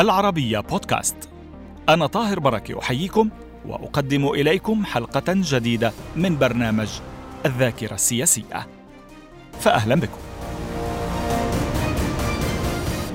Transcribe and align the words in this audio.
العربية 0.00 0.60
بودكاست. 0.60 1.16
أنا 1.88 2.06
طاهر 2.06 2.40
بركة 2.40 2.78
أحييكم 2.78 3.30
وأقدم 3.66 4.28
إليكم 4.28 4.84
حلقة 4.84 5.22
جديدة 5.28 5.92
من 6.16 6.38
برنامج 6.38 6.88
الذاكرة 7.46 7.94
السياسية. 7.94 8.66
فأهلا 9.60 9.94
بكم. 9.94 10.18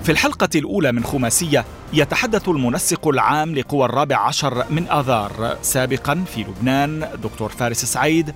في 0.03 0.11
الحلقة 0.11 0.49
الأولى 0.55 0.91
من 0.91 1.03
خماسية 1.03 1.65
يتحدث 1.93 2.49
المنسق 2.49 3.07
العام 3.07 3.55
لقوى 3.55 3.85
الرابع 3.85 4.17
عشر 4.17 4.65
من 4.69 4.87
آذار 4.87 5.57
سابقا 5.61 6.23
في 6.27 6.41
لبنان 6.41 7.09
دكتور 7.23 7.49
فارس 7.49 7.85
سعيد 7.85 8.33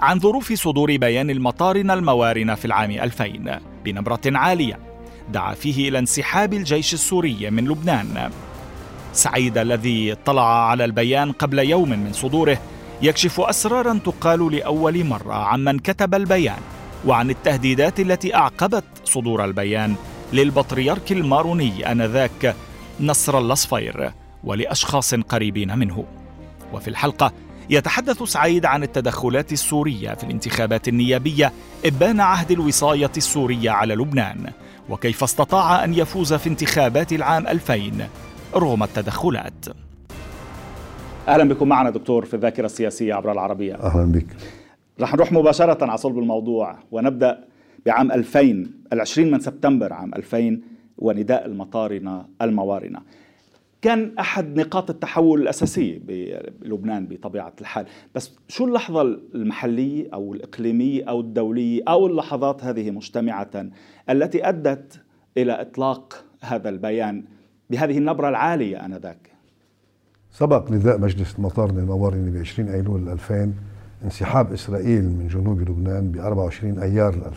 عن 0.00 0.20
ظروف 0.20 0.52
صدور 0.52 0.96
بيان 0.96 1.30
المطارنة 1.30 1.94
الموارنة 1.94 2.54
في 2.54 2.64
العام 2.64 2.90
2000 2.90 3.60
بنبرة 3.84 4.20
عالية. 4.26 4.89
دعا 5.32 5.54
فيه 5.54 5.88
إلى 5.88 5.98
انسحاب 5.98 6.54
الجيش 6.54 6.94
السوري 6.94 7.50
من 7.50 7.64
لبنان. 7.64 8.30
سعيد 9.12 9.58
الذي 9.58 10.12
اطلع 10.12 10.68
على 10.70 10.84
البيان 10.84 11.32
قبل 11.32 11.58
يوم 11.58 11.88
من 11.88 12.12
صدوره 12.12 12.58
يكشف 13.02 13.40
أسرارا 13.40 14.00
تقال 14.04 14.52
لأول 14.52 15.04
مرة 15.04 15.34
عمن 15.34 15.78
كتب 15.78 16.14
البيان 16.14 16.58
وعن 17.06 17.30
التهديدات 17.30 18.00
التي 18.00 18.34
أعقبت 18.34 18.84
صدور 19.04 19.44
البيان 19.44 19.94
للبطريرك 20.32 21.12
الماروني 21.12 21.92
آنذاك 21.92 22.56
نصر 23.00 23.38
الله 23.38 23.54
صفير 23.54 24.12
ولأشخاص 24.44 25.14
قريبين 25.14 25.78
منه. 25.78 26.04
وفي 26.72 26.88
الحلقة 26.88 27.32
يتحدث 27.70 28.22
سعيد 28.22 28.66
عن 28.66 28.82
التدخلات 28.82 29.52
السورية 29.52 30.14
في 30.14 30.24
الانتخابات 30.24 30.88
النيابية 30.88 31.52
إبان 31.84 32.20
عهد 32.20 32.50
الوصاية 32.50 33.10
السورية 33.16 33.70
على 33.70 33.94
لبنان. 33.94 34.52
وكيف 34.90 35.22
استطاع 35.22 35.84
أن 35.84 35.94
يفوز 35.94 36.34
في 36.34 36.48
انتخابات 36.48 37.12
العام 37.12 37.46
2000 37.46 38.08
رغم 38.54 38.82
التدخلات. 38.82 39.64
أهلا 41.28 41.44
بكم 41.44 41.68
معنا 41.68 41.90
دكتور 41.90 42.24
في 42.24 42.34
الذاكرة 42.34 42.66
السياسية 42.66 43.14
عبر 43.14 43.32
العربية. 43.32 43.74
أهلا 43.74 44.12
بك. 44.12 44.26
رح 45.00 45.14
نروح 45.14 45.32
مباشرة 45.32 45.84
على 45.84 45.98
صلب 45.98 46.18
الموضوع 46.18 46.76
ونبدأ 46.92 47.44
بعام 47.86 48.12
2000 48.12 48.66
العشرين 48.92 49.30
من 49.30 49.40
سبتمبر 49.40 49.92
عام 49.92 50.14
2000 50.14 50.60
ونداء 50.98 51.46
المطارنه 51.46 52.24
الموارنه 52.42 53.00
كان 53.82 54.18
أحد 54.18 54.60
نقاط 54.60 54.90
التحول 54.90 55.42
الأساسية 55.42 55.98
بلبنان 56.60 57.06
بطبيعة 57.06 57.52
الحال. 57.60 57.86
بس 58.14 58.32
شو 58.48 58.64
اللحظة 58.64 59.02
المحلية 59.34 60.08
أو 60.14 60.34
الإقليمية 60.34 61.04
أو 61.04 61.20
الدولية 61.20 61.82
أو 61.88 62.06
اللحظات 62.06 62.64
هذه 62.64 62.90
مجتمعة 62.90 63.70
التي 64.10 64.48
أدت 64.48 65.00
إلى 65.36 65.60
إطلاق 65.60 66.24
هذا 66.40 66.68
البيان 66.68 67.24
بهذه 67.70 67.98
النبرة 67.98 68.28
العالية 68.28 68.84
آنذاك؟ 68.86 69.30
سبق 70.30 70.70
نداء 70.70 70.98
مجلس 70.98 71.38
المطارنة 71.38 71.80
الموارنة 71.80 72.30
ب 72.30 72.36
20 72.36 72.68
أيلول 72.68 73.08
2000 73.08 73.52
انسحاب 74.04 74.52
إسرائيل 74.52 75.04
من 75.04 75.28
جنوب 75.28 75.60
لبنان 75.60 76.12
ب 76.12 76.16
24 76.16 76.78
أيار 76.78 77.14
2000 77.14 77.30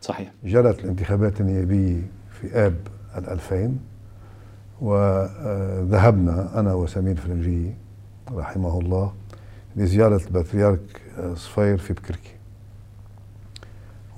صحيح. 0.00 0.32
جرت 0.44 0.84
الانتخابات 0.84 1.40
النيابية 1.40 2.02
في 2.30 2.66
آب 2.66 2.76
2000 3.16 3.76
وذهبنا 4.80 6.60
أنا 6.60 6.74
وسمير 6.74 7.16
فرنجي 7.16 7.74
رحمه 8.32 8.80
الله 8.80 9.12
لزيارة 9.76 10.20
البطريرك 10.26 11.02
صفير 11.34 11.76
في 11.76 11.92
بكركي. 11.92 12.30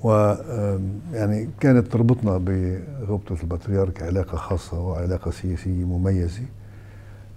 و 0.03 0.35
يعني 1.13 1.49
كانت 1.59 1.87
تربطنا 1.87 2.37
بغبطة 2.37 3.37
البطريرك 3.43 4.03
علاقة 4.03 4.37
خاصة 4.37 4.79
وعلاقة 4.79 5.31
سياسية 5.31 5.85
مميزة. 5.85 6.45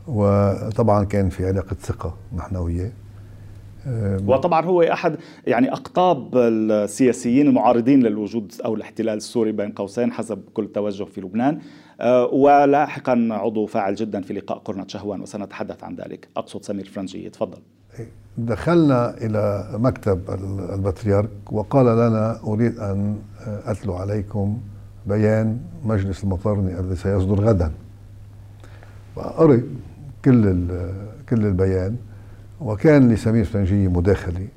وطبعا 0.09 1.05
كان 1.05 1.29
في 1.29 1.47
علاقة 1.47 1.77
ثقة 1.81 2.15
نحن 2.37 2.57
وياه. 2.57 2.91
وطبعا 4.27 4.65
هو 4.65 4.83
أحد 4.83 5.17
يعني 5.47 5.73
أقطاب 5.73 6.37
السياسيين 6.37 7.47
المعارضين 7.47 8.03
للوجود 8.03 8.53
أو 8.65 8.75
الاحتلال 8.75 9.17
السوري 9.17 9.53
بين 9.53 9.73
قوسين 9.73 10.13
حسب 10.13 10.43
كل 10.55 10.73
توجه 10.75 11.05
في 11.05 11.21
لبنان. 11.21 11.59
ولاحقا 12.33 13.29
عضو 13.31 13.67
فاعل 13.67 13.95
جدا 13.95 14.21
في 14.21 14.35
لقاء 14.35 14.59
قرنة 14.59 14.85
شهوان 14.87 15.21
وسنتحدث 15.21 15.85
عن 15.85 15.97
ذلك. 15.97 16.29
أقصد 16.37 16.63
سمير 16.63 16.89
فرنجي 16.89 17.31
تفضل. 17.31 17.59
دخلنا 18.39 19.15
إلى 19.19 19.71
مكتب 19.75 20.21
البطريرك 20.75 21.53
وقال 21.53 21.87
لنا 21.87 22.41
أريد 22.45 22.79
أن 22.79 23.17
أتلو 23.47 23.95
عليكم 23.95 24.59
بيان 25.07 25.59
مجلس 25.85 26.25
المطرني 26.25 26.81
الذي 26.81 26.97
سيصدر 26.97 27.41
غدا. 27.41 27.73
وقري 29.17 29.63
كل 30.25 30.69
كل 31.29 31.47
البيان 31.47 31.97
وكان 32.61 33.13
لسمير 33.13 33.45
فرنجي 33.45 33.89
مداخلة 33.89 34.49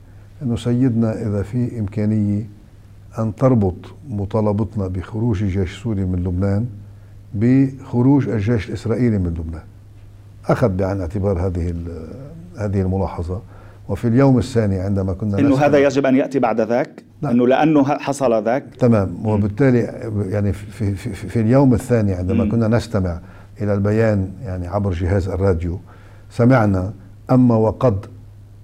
أنه 0.41 0.55
سيدنا 0.55 1.21
إذا 1.21 1.43
في 1.43 1.79
إمكانية 1.79 2.49
أن 3.19 3.35
تربط 3.35 3.75
مطالبتنا 4.09 4.87
بخروج 4.87 5.43
الجيش 5.43 5.77
السوري 5.77 6.05
من 6.05 6.23
لبنان 6.23 6.65
بخروج 7.35 8.29
الجيش 8.29 8.69
الإسرائيلي 8.69 9.17
من 9.17 9.27
لبنان. 9.27 9.63
أخذ 10.47 10.69
بعين 10.69 10.95
الاعتبار 10.95 11.47
هذه 11.47 11.73
هذه 12.57 12.81
الملاحظة. 12.81 13.41
وفي 13.89 14.07
اليوم 14.07 14.37
الثاني 14.37 14.79
عندما 14.79 15.13
كنا 15.13 15.39
إنه 15.39 15.57
هذا 15.57 15.77
يجب 15.77 16.05
أن 16.05 16.15
يأتي 16.15 16.39
بعد 16.39 16.61
ذاك؟ 16.61 17.03
نعم. 17.21 17.33
إنه 17.33 17.47
لأنه 17.47 17.83
حصل 17.83 18.43
ذاك؟ 18.43 18.65
تمام. 18.79 19.25
وبالتالي 19.25 19.79
يعني 20.29 20.53
في, 20.53 20.95
في, 20.95 21.13
في, 21.13 21.27
في 21.29 21.41
اليوم 21.41 21.73
الثاني 21.73 22.13
عندما 22.13 22.43
م. 22.43 22.51
كنا 22.51 22.67
نستمع 22.67 23.19
إلى 23.61 23.73
البيان 23.73 24.29
يعني 24.45 24.67
عبر 24.67 24.93
جهاز 24.93 25.29
الراديو 25.29 25.79
سمعنا 26.29 26.93
أما 27.31 27.55
وقد 27.55 28.05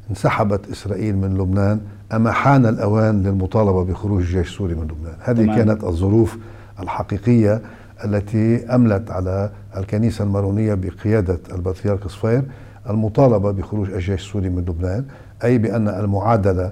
انسحبت 0.10 0.70
إسرائيل 0.72 1.18
من 1.18 1.38
لبنان 1.38 1.80
أما 2.14 2.32
حان 2.32 2.66
الأوان 2.66 3.24
للمطالبة 3.24 3.84
بخروج 3.84 4.22
الجيش 4.22 4.48
السوري 4.48 4.76
من 4.76 4.84
لبنان. 4.84 5.16
هذه 5.20 5.44
تمام. 5.44 5.56
كانت 5.56 5.84
الظروف 5.84 6.38
الحقيقية. 6.80 7.62
التي 8.06 8.66
أملت 8.76 9.12
على 9.12 9.50
الكنيسة 9.78 10.24
المارونية 10.24 10.74
بقيادة 10.74 11.40
البطريرك 11.56 12.08
صفير 12.08 12.44
المطالبة 12.90 13.52
بخروج 13.52 13.90
الجيش 13.90 14.10
السوري 14.10 14.50
من 14.50 14.62
لبنان 14.62 15.06
أي 15.44 15.58
بأن 15.58 15.88
المعادلة 15.88 16.72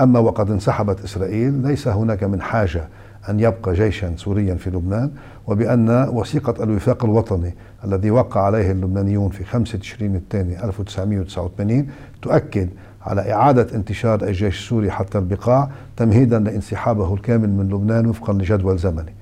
أما 0.00 0.18
وقد 0.18 0.50
انسحبت 0.50 1.04
إسرائيل 1.04 1.52
ليس 1.52 1.88
هناك 1.88 2.24
من 2.24 2.40
حاجة 2.42 2.88
أن 3.28 3.40
يبقى 3.40 3.74
جيشا 3.74 4.14
سوريا 4.16 4.54
في 4.54 4.70
لبنان 4.70 5.10
وبأن 5.46 6.08
وثيقة 6.08 6.62
الوفاق 6.64 7.04
الوطني 7.04 7.54
الذي 7.84 8.10
وقع 8.10 8.40
عليه 8.42 8.70
اللبنانيون 8.70 9.30
في 9.30 9.44
5 9.44 9.78
تشرين 9.78 10.16
الثاني 10.16 10.64
1989 10.64 11.86
تؤكد 12.22 12.68
على 13.02 13.32
إعادة 13.32 13.66
انتشار 13.74 14.22
الجيش 14.22 14.58
السوري 14.62 14.90
حتى 14.90 15.18
البقاع 15.18 15.70
تمهيدا 15.96 16.38
لانسحابه 16.38 17.14
الكامل 17.14 17.50
من 17.50 17.68
لبنان 17.68 18.06
وفقا 18.06 18.32
لجدول 18.32 18.78
زمني. 18.78 19.14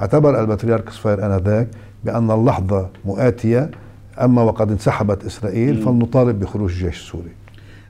اعتبر 0.00 0.40
البطريرك 0.40 0.90
صفير 0.90 1.26
آنذاك 1.26 1.68
بأن 2.04 2.30
اللحظة 2.30 2.90
مؤاتية 3.04 3.70
أما 4.20 4.42
وقد 4.42 4.70
انسحبت 4.70 5.24
إسرائيل 5.24 5.82
فلنطالب 5.82 6.40
بخروج 6.40 6.70
الجيش 6.70 7.00
السوري. 7.00 7.32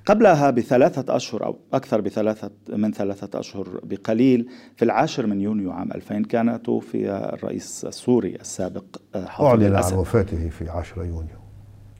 قبلها 0.07 0.51
بثلاثة 0.51 1.17
أشهر 1.17 1.45
أو 1.45 1.59
أكثر 1.73 2.01
بثلاثة 2.01 2.51
من 2.69 2.93
ثلاثة 2.93 3.41
أشهر 3.41 3.81
بقليل 3.83 4.49
في 4.77 4.85
العاشر 4.85 5.27
من 5.27 5.41
يونيو 5.41 5.73
عام 5.73 5.93
2000 5.93 6.23
كان 6.23 6.63
توفي 6.63 7.11
الرئيس 7.11 7.85
السوري 7.85 8.35
السابق 8.41 8.85
حافظ 9.15 9.45
أعلن 9.45 9.67
الأسد. 9.67 9.93
عن 9.93 9.99
وفاته 9.99 10.49
في 10.49 10.69
10 10.69 11.05
يونيو. 11.05 11.40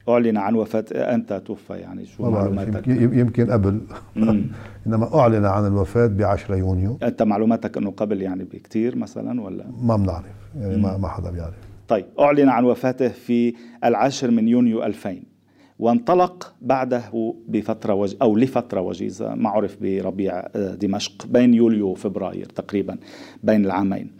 أعلن 0.09 0.37
عن 0.37 0.55
وفاة 0.55 0.85
أنت 0.91 1.33
توفى 1.45 1.73
يعني 1.73 2.05
شو 2.05 2.29
معلوماتك؟ 2.29 2.87
يمكن 2.87 3.51
قبل. 3.51 3.81
إنما 4.87 5.15
أعلن 5.15 5.45
عن 5.45 5.67
الوفاة 5.67 6.07
ب 6.07 6.21
10 6.21 6.55
يونيو. 6.55 6.97
أنت 7.03 7.23
معلوماتك 7.23 7.77
أنه 7.77 7.91
قبل 7.91 8.21
يعني 8.21 8.43
بكثير 8.43 8.95
مثلا 8.95 9.41
ولا؟ 9.41 9.65
ما 9.81 9.97
بنعرف. 9.97 10.25
يعني 10.55 10.77
ما 10.77 10.97
ما 10.97 11.07
حدا 11.07 11.31
بيعرف. 11.31 11.55
طيب 11.87 12.05
أعلن 12.19 12.49
عن 12.49 12.63
وفاته 12.65 13.07
في 13.07 13.53
العاشر 13.83 14.31
من 14.31 14.47
يونيو 14.47 14.83
2000 14.83 15.15
وانطلق 15.79 16.53
بعده 16.61 17.03
بفترة 17.47 17.93
وج... 17.93 18.15
أو 18.21 18.35
لفترة 18.35 18.81
وجيزة 18.81 19.35
ما 19.35 19.49
عرف 19.49 19.77
بربيع 19.81 20.39
آه، 20.55 20.75
دمشق 20.75 21.25
بين 21.25 21.53
يوليو 21.53 21.87
وفبراير 21.87 22.45
تقريبا 22.45 22.97
بين 23.43 23.65
العامين. 23.65 24.11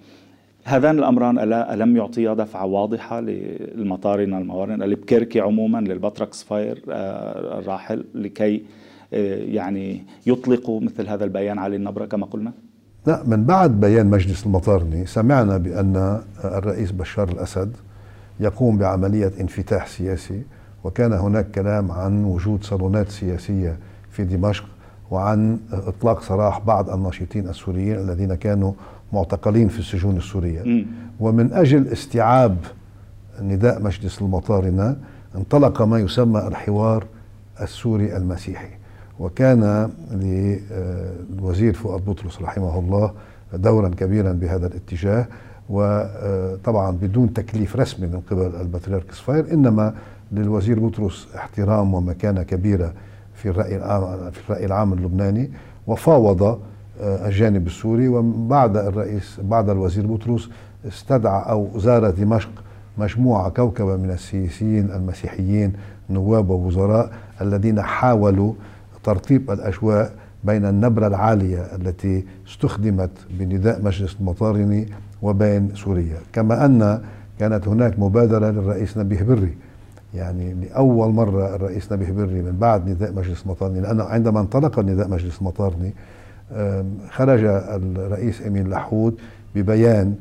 هذان 0.64 1.00
الأمران 1.00 1.40
ألا 1.40 1.74
ألم 1.74 1.98
يعطيا 1.98 2.34
دفعة 2.34 2.66
واضحة 2.66 3.20
للمطارنة 3.20 4.38
الموارنة 4.38 4.86
لبكركي 4.86 5.40
عموما 5.40 5.78
للبطرك 5.78 6.34
صفير 6.34 6.84
آه، 6.90 7.60
الراحل 7.60 8.04
لكي 8.16 8.64
آه، 9.14 9.36
يعني 9.36 10.04
يطلقوا 10.26 10.82
مثل 10.82 11.08
هذا 11.08 11.24
البيان 11.24 11.60
علي 11.60 11.76
النبرة 11.76 12.06
كما 12.06 12.26
قلنا؟ 12.26 12.52
لا 13.08 13.24
من 13.28 13.44
بعد 13.44 13.80
بيان 13.80 14.08
مجلس 14.08 14.46
المطارني 14.46 15.06
سمعنا 15.06 15.58
بأن 15.58 16.22
الرئيس 16.44 16.92
بشار 16.92 17.30
الأسد 17.30 17.76
يقوم 18.40 18.78
بعملية 18.78 19.32
انفتاح 19.42 19.88
سياسي 19.88 20.42
وكان 20.84 21.14
هناك 21.14 21.52
كلام 21.52 21.92
عن 21.92 22.24
وجود 22.24 22.64
صالونات 22.64 23.10
سياسية 23.10 23.78
في 24.12 24.24
دمشق 24.24 24.66
وعن 25.12 25.60
إطلاق 25.72 26.22
سراح 26.22 26.60
بعض 26.60 26.90
الناشطين 26.90 27.50
السوريين 27.50 28.00
الذين 28.00 28.36
كانوا 28.36 28.74
معتقلين 29.14 29.68
في 29.68 29.80
السجون 29.80 30.18
السورية 30.18 30.62
م. 30.64 30.86
ومن 31.20 31.54
أجل 31.54 31.88
استيعاب 31.88 32.58
نداء 33.42 33.82
مجلس 33.82 34.22
المطارنة 34.22 34.96
انطلق 35.36 35.82
ما 35.82 36.00
يسمى 36.00 36.48
الحوار 36.48 37.06
السوري 37.62 38.18
المسيحي 38.18 38.70
وكان 39.20 39.90
للوزير 41.32 41.74
فؤاد 41.74 42.06
بطرس 42.06 42.42
رحمه 42.42 42.80
الله 42.80 43.12
دورا 43.54 43.90
كبيرا 43.90 44.32
بهذا 44.32 44.68
الاتجاه 44.68 45.26
وطبعا 45.70 46.92
بدون 46.92 47.34
تكليف 47.34 47.76
رسمي 47.76 48.08
من 48.08 48.22
قبل 48.32 48.52
البطريرك 48.62 49.12
صفير 49.12 49.54
إنما 49.54 49.94
للوزير 50.32 50.80
بطرس 50.80 51.28
احترام 51.36 51.94
ومكانة 51.94 52.44
كبيرة 52.44 52.94
في 53.34 53.50
الرأي 53.50 53.76
العام 53.78 54.32
في 54.32 54.40
الرأي 54.50 54.66
العام 54.66 54.94
اللبناني 54.94 55.52
وفاوض 55.88 56.60
الجانب 57.00 57.68
السوري 57.68 58.08
وبعد 58.08 58.78
الرئيس 58.78 59.40
بعد 59.44 59.70
الوزير 59.70 60.08
بطرس 60.08 60.50
استدعى 60.88 61.50
أو 61.50 61.70
زار 61.76 62.10
دمشق 62.10 62.50
مجموعة 62.98 63.50
كوكبة 63.50 63.96
من 63.96 64.12
السياسيين 64.12 64.92
المسيحيين 64.92 65.74
نواب 66.10 66.50
ووزراء 66.50 67.12
الذين 67.42 67.82
حاولوا 67.82 68.54
ترطيب 69.04 69.52
الأجواء 69.52 70.14
بين 70.44 70.66
النبرة 70.66 71.08
العالية 71.08 71.60
التي 71.60 72.26
استخدمت 72.48 73.10
بنداء 73.30 73.82
مجلس 73.82 74.16
المطارني 74.20 74.88
وبين 75.22 75.76
سوريا. 75.76 76.18
كما 76.34 76.66
أن 76.66 77.02
كانت 77.40 77.68
هناك 77.68 78.00
مبادرة 78.00 78.50
للرئيس 78.50 78.98
نبيه 78.98 79.24
بري. 79.24 79.54
يعني 80.14 80.54
لأول 80.54 81.14
مرة 81.14 81.56
الرئيس 81.56 81.92
نبيه 81.92 82.12
بري 82.12 82.42
من 82.42 82.58
بعد 82.60 82.90
نداء 82.90 83.14
مجلس 83.14 83.44
المطارني 83.44 83.82
لأنه 83.82 84.04
عندما 84.04 84.40
انطلق 84.40 84.80
نداء 84.80 85.08
مجلس 85.08 85.42
المطارني 85.42 85.94
خرج 87.10 87.44
الرئيس 87.44 88.42
امين 88.48 88.70
لحود 88.70 89.16
ببيان 89.56 90.16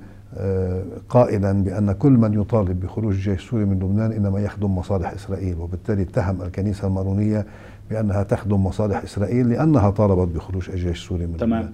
قائلا 1.08 1.52
بأن 1.52 1.92
كل 1.92 2.10
من 2.12 2.40
يطالب 2.40 2.80
بخروج 2.80 3.14
الجيش 3.14 3.42
السوري 3.44 3.64
من 3.64 3.76
لبنان 3.76 4.12
إنما 4.12 4.40
يخدم 4.40 4.76
مصالح 4.78 5.10
إسرائيل 5.12 5.58
وبالتالي 5.58 6.02
اتهم 6.02 6.42
الكنيسة 6.42 6.86
المارونية 6.86 7.46
بأنها 7.90 8.22
تخدم 8.22 8.66
مصالح 8.66 9.02
إسرائيل 9.02 9.48
لأنها 9.48 9.90
طالبت 9.90 10.36
بخروج 10.36 10.70
الجيش 10.70 11.02
السوري 11.02 11.26
من 11.26 11.36
تمام. 11.36 11.60
لبنان. 11.60 11.72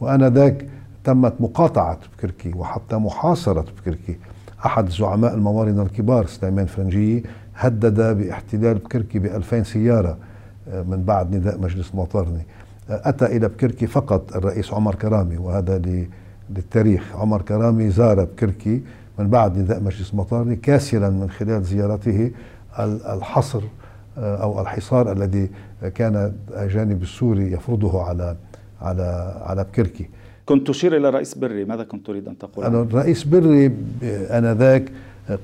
وآنذاك 0.00 0.66
تمت 1.04 1.32
مقاطعة 1.40 1.98
بكركي 2.18 2.52
وحتى 2.56 2.96
محاصرة 2.96 3.64
بكركي 3.82 4.16
أحد 4.66 4.88
زعماء 4.88 5.34
الموارنه 5.34 5.82
الكبار 5.82 6.26
سليمان 6.26 6.66
فرنجي 6.66 7.24
هدد 7.56 8.18
باحتلال 8.18 8.74
بكركي 8.78 9.18
ب 9.18 9.26
2000 9.26 9.62
سيارة 9.62 10.16
آه، 10.68 10.82
من 10.82 11.02
بعد 11.02 11.34
نداء 11.36 11.60
مجلس 11.60 11.90
المطارني 11.94 12.42
أتى 12.92 13.26
إلى 13.26 13.48
بكركي 13.48 13.86
فقط 13.86 14.36
الرئيس 14.36 14.72
عمر 14.74 14.94
كرامي 14.94 15.36
وهذا 15.36 15.82
للتاريخ. 16.50 17.16
عمر 17.16 17.42
كرامي 17.42 17.90
زار 17.90 18.24
بكركي 18.24 18.82
من 19.18 19.28
بعد 19.28 19.58
نداء 19.58 19.80
مجلس 19.80 20.10
المطارني 20.12 20.56
كاسلا 20.56 21.10
من 21.10 21.30
خلال 21.30 21.62
زيارته 21.64 22.30
الحصر 22.78 23.62
آه، 24.18 24.36
أو 24.42 24.60
الحصار 24.60 25.12
الذي 25.12 25.50
كان 25.94 26.32
الجانب 26.56 27.02
السوري 27.02 27.52
يفرضه 27.52 28.02
على 28.02 28.36
على 28.82 29.34
على 29.46 29.64
بكركي. 29.64 30.08
كنت 30.46 30.68
تشير 30.68 30.96
إلى 30.96 31.08
الرئيس 31.08 31.34
بري 31.34 31.64
ماذا 31.64 31.84
كنت 31.84 32.06
تريد 32.06 32.28
أن 32.28 32.38
تقول؟ 32.38 32.64
أنا 32.64 32.82
الرئيس 32.82 33.24
بري 33.24 33.72
آنذاك 34.30 34.92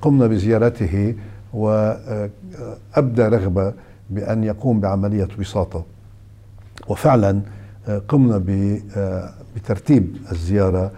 قمنا 0.03 0.27
بزيارته 0.27 1.15
وأبدى 1.55 3.23
رغبة 3.23 3.73
بأن 4.11 4.45
يقوم 4.45 4.81
بعملية 4.81 5.29
وساطة. 5.39 5.85
وفعلا 6.89 7.41
قمنا 8.09 8.43
بترتيب 9.57 10.17
الزيارة 10.33 10.91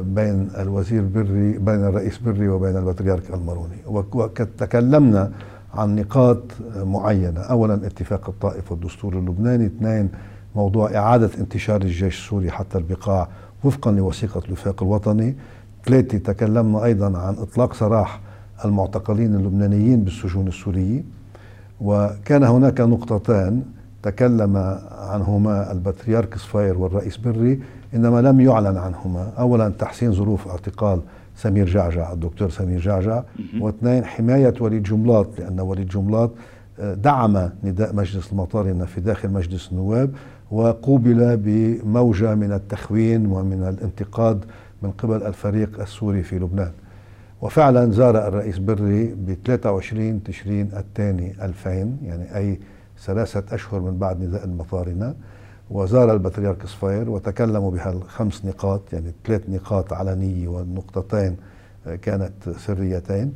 بين 0.00 0.50
الوزير 0.58 1.02
بري 1.02 1.58
بين 1.58 1.84
الرئيس 1.84 2.18
بري 2.18 2.48
وبين 2.48 2.76
البطريرك 2.76 3.34
الماروني 3.34 3.76
وتكلمنا 3.86 5.32
عن 5.74 5.96
نقاط 5.96 6.42
معينة. 6.76 7.40
أولا 7.40 7.74
اتفاق 7.74 8.28
الطائف 8.28 8.72
والدستور 8.72 9.18
اللبناني. 9.18 9.66
اثنين 9.66 10.08
موضوع 10.56 10.96
إعادة 10.96 11.30
انتشار 11.40 11.82
الجيش 11.82 12.18
السوري 12.18 12.50
حتى 12.50 12.78
البقاع 12.78 13.28
وفقا 13.64 13.90
لوثيقة 13.90 14.42
الوفاق 14.46 14.82
الوطني. 14.82 15.36
ثلاثة 15.86 16.18
تكلمنا 16.18 16.84
أيضا 16.84 17.18
عن 17.18 17.34
إطلاق 17.34 17.74
سراح 17.74 18.20
المعتقلين 18.64 19.34
اللبنانيين 19.34 20.04
بالسجون 20.04 20.48
السورية. 20.48 21.02
وكان 21.80 22.42
هناك 22.42 22.80
نقطتان 22.80 23.62
تكلم 24.02 24.56
عنهما 24.90 25.72
البطريرك 25.72 26.38
صفير 26.38 26.78
والرئيس 26.78 27.16
بري 27.16 27.60
إنما 27.94 28.20
لم 28.22 28.40
يعلن 28.40 28.76
عنهما. 28.76 29.32
أولا 29.38 29.68
تحسين 29.68 30.12
ظروف 30.12 30.48
اعتقال 30.48 31.00
سمير 31.36 31.66
جعجع 31.66 32.12
الدكتور 32.12 32.50
سمير 32.50 32.80
جعجع. 32.80 33.22
واثنين 33.60 34.04
حماية 34.04 34.54
وليد 34.60 34.82
جملاط 34.82 35.26
لأن 35.38 35.60
وليد 35.60 35.88
جملاط 35.88 36.30
آه، 36.80 36.94
دعم 36.94 37.50
نداء 37.64 37.94
مجلس 37.94 38.32
المطارنة 38.32 38.84
في 38.84 39.00
داخل 39.00 39.30
مجلس 39.30 39.68
النواب 39.72 40.10
وقوبل 40.50 41.36
بموجة 41.36 42.34
من 42.34 42.52
التخوين 42.52 43.26
ومن 43.26 43.62
الانتقاد 43.68 44.44
من 44.82 44.90
قبل 44.90 45.22
الفريق 45.22 45.80
السوري 45.80 46.22
في 46.22 46.38
لبنان. 46.38 46.70
وفعلا 47.42 47.90
زار 47.90 48.28
الرئيس 48.28 48.58
بري 48.58 49.04
ب 49.06 49.36
23 49.44 50.22
تشرين 50.22 50.68
الثاني 50.76 51.34
2000 51.42 51.70
يعني 52.04 52.36
أي 52.36 52.58
ثلاثة 53.04 53.54
أشهر 53.54 53.80
من 53.80 53.98
بعد 53.98 54.22
نداء 54.22 54.44
المطارنة 54.44 55.14
وزار 55.70 56.12
البطريرك 56.12 56.66
صفير 56.66 57.10
وتكلموا 57.10 57.70
بهالخمس 57.70 58.44
نقاط 58.44 58.92
يعني 58.92 59.12
ثلاث 59.24 59.42
نقاط 59.48 59.92
علنية 59.92 60.48
والنقطتين 60.48 61.36
آه، 61.86 61.94
كانت 61.94 62.32
سريتين. 62.56 63.32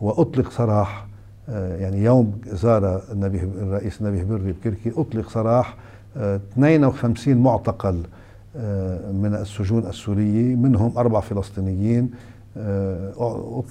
وأطلق 0.00 0.50
سراح 0.50 1.06
آه، 1.48 1.76
يعني 1.76 2.04
يوم 2.04 2.40
زار 2.46 3.02
النبي 3.12 3.40
الرئيس 3.40 4.02
نبيه 4.02 4.22
بري 4.22 4.52
بكركي 4.52 4.92
أطلق 4.96 5.28
سراح 5.30 5.76
52 6.16 7.34
آه، 7.34 7.40
معتقل 7.40 8.02
من 9.12 9.38
السجون 9.40 9.86
السورية 9.86 10.56
منهم 10.56 10.98
أربع 10.98 11.20
فلسطينيين 11.20 12.10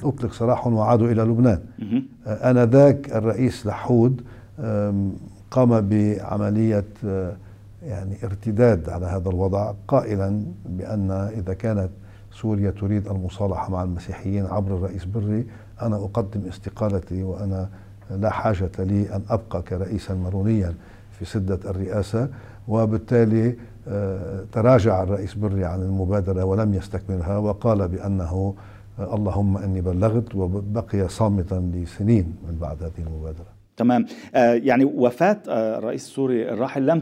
أطلق 0.03 0.33
سراحهم 0.33 0.73
وعادوا 0.73 1.07
إلى 1.07 1.21
لبنان. 1.21 1.59
آنذاك 2.27 3.11
الرئيس 3.11 3.65
لحود 3.65 4.21
قام 5.51 5.81
بعملية 5.81 6.85
يعني 7.83 8.15
ارتداد 8.23 8.89
على 8.89 9.05
هذا 9.05 9.29
الوضع 9.29 9.73
قائلا 9.87 10.43
بأن 10.65 11.11
إذا 11.11 11.53
كانت 11.53 11.89
سوريا 12.31 12.71
تريد 12.71 13.07
المصالحة 13.07 13.71
مع 13.71 13.83
المسيحيين 13.83 14.45
عبر 14.45 14.75
الرئيس 14.75 15.05
بري 15.05 15.45
أنا 15.81 15.95
أقدم 15.95 16.41
استقالتي 16.47 17.23
وأنا 17.23 17.69
لا 18.11 18.29
حاجة 18.29 18.71
لي 18.79 19.15
أن 19.15 19.21
أبقى 19.29 19.61
كرئيسا 19.61 20.13
مرونيا 20.13 20.73
في 21.11 21.25
سدة 21.25 21.59
الرئاسة. 21.65 22.29
وبالتالي 22.67 23.55
آه، 23.87 24.45
تراجع 24.51 25.03
الرئيس 25.03 25.33
بري 25.33 25.65
عن 25.65 25.81
المبادرة 25.81 26.43
ولم 26.43 26.73
يستكملها 26.73 27.37
وقال 27.37 27.87
بأنه 27.87 28.55
آه، 28.99 29.15
اللهم 29.15 29.57
أني 29.57 29.81
بلغت 29.81 30.35
وبقي 30.35 31.07
صامتا 31.07 31.71
لسنين 31.73 32.35
من 32.47 32.57
بعد 32.61 32.83
هذه 32.83 33.07
المبادرة. 33.07 33.58
تمام. 33.79 34.05
آه 34.35 34.53
يعني 34.53 34.85
وفاة 34.85 35.37
آه 35.49 35.77
الرئيس 35.77 36.05
السوري 36.05 36.49
الراحل 36.49 36.85
لم 36.85 37.01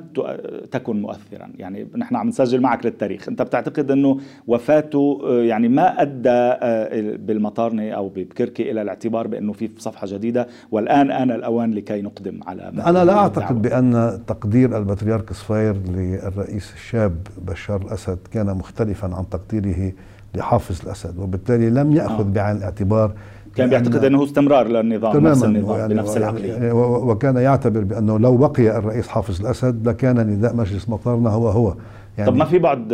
تكن 0.72 1.02
مؤثرا. 1.02 1.50
يعني 1.58 1.88
نحن 1.98 2.16
عم 2.16 2.28
نسجل 2.28 2.62
معك 2.62 2.86
للتاريخ. 2.86 3.30
أنت 3.30 3.42
بتعتقد 3.42 3.92
إنه 3.92 4.20
وفاته 4.48 5.22
آه 5.24 5.42
يعني 5.42 5.68
ما 5.68 6.02
أدى 6.02 6.30
آه 6.30 7.16
بالمطارنة 7.16 7.92
أو 7.92 8.10
بكركي 8.10 8.72
إلى 8.72 8.82
الاعتبار 8.82 9.28
بأنه 9.28 9.54
في 9.54 9.70
صفحة 9.78 10.08
جديدة. 10.10 10.48
والآن 10.72 11.12
آن 11.12 11.32
الأوان 11.32 11.74
لكي 11.74 12.02
نقدم 12.02 12.40
على 12.48 12.72
أنا 12.86 13.06
لا 13.06 13.18
أعتقد 13.18 13.62
بأن 13.62 14.20
تقدير 14.28 14.78
البطريرك 14.78 15.34
صفير 15.34 15.76
للرئيس 15.88 16.74
الشاب 16.74 17.16
بشار 17.48 17.82
الأسد 17.82 18.18
كان 18.32 18.46
مختلفا 18.46 19.16
عن 19.16 19.30
تقديره 19.30 19.92
لحافظ 20.36 20.82
الأسد 20.84 21.18
وبالتالي 21.20 21.70
لم 21.70 21.92
يأخذ 21.92 22.28
آه. 22.28 22.32
بعين 22.34 22.58
الاعتبار 22.58 23.12
كان 23.58 23.70
بيعتقد 23.70 24.04
إنه 24.06 24.24
استمرار 24.24 24.68
للنظام 24.68 25.18
نفس 25.28 25.44
النظام 25.44 25.80
يعني 25.80 25.94
بنفس 25.94 26.18
العقلية. 26.18 26.54
يعني 26.54 26.72
وكان 26.72 27.36
يعتبر 27.38 27.84
بأنه 27.84 28.20
لو 28.20 28.38
بقي 28.38 28.78
الرئيس 28.78 29.08
حافظ 29.08 29.42
الأسد 29.42 29.88
لكان 29.88 30.28
نداء 30.28 30.56
مجلس 30.56 30.90
مطارنا 30.90 31.30
هو 31.30 31.50
هو. 31.50 31.76
يعني 32.18 32.32
طب 32.32 32.38
ما 32.38 32.46
في 32.46 32.60
بعض 32.60 32.92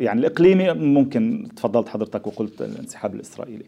يعني 0.00 0.20
الإقليمي 0.20 0.72
ممكن 0.72 1.48
تفضلت 1.56 1.88
حضرتك 1.88 2.26
وقلت 2.26 2.60
الانسحاب 2.62 3.14
الإسرائيلي. 3.14 3.64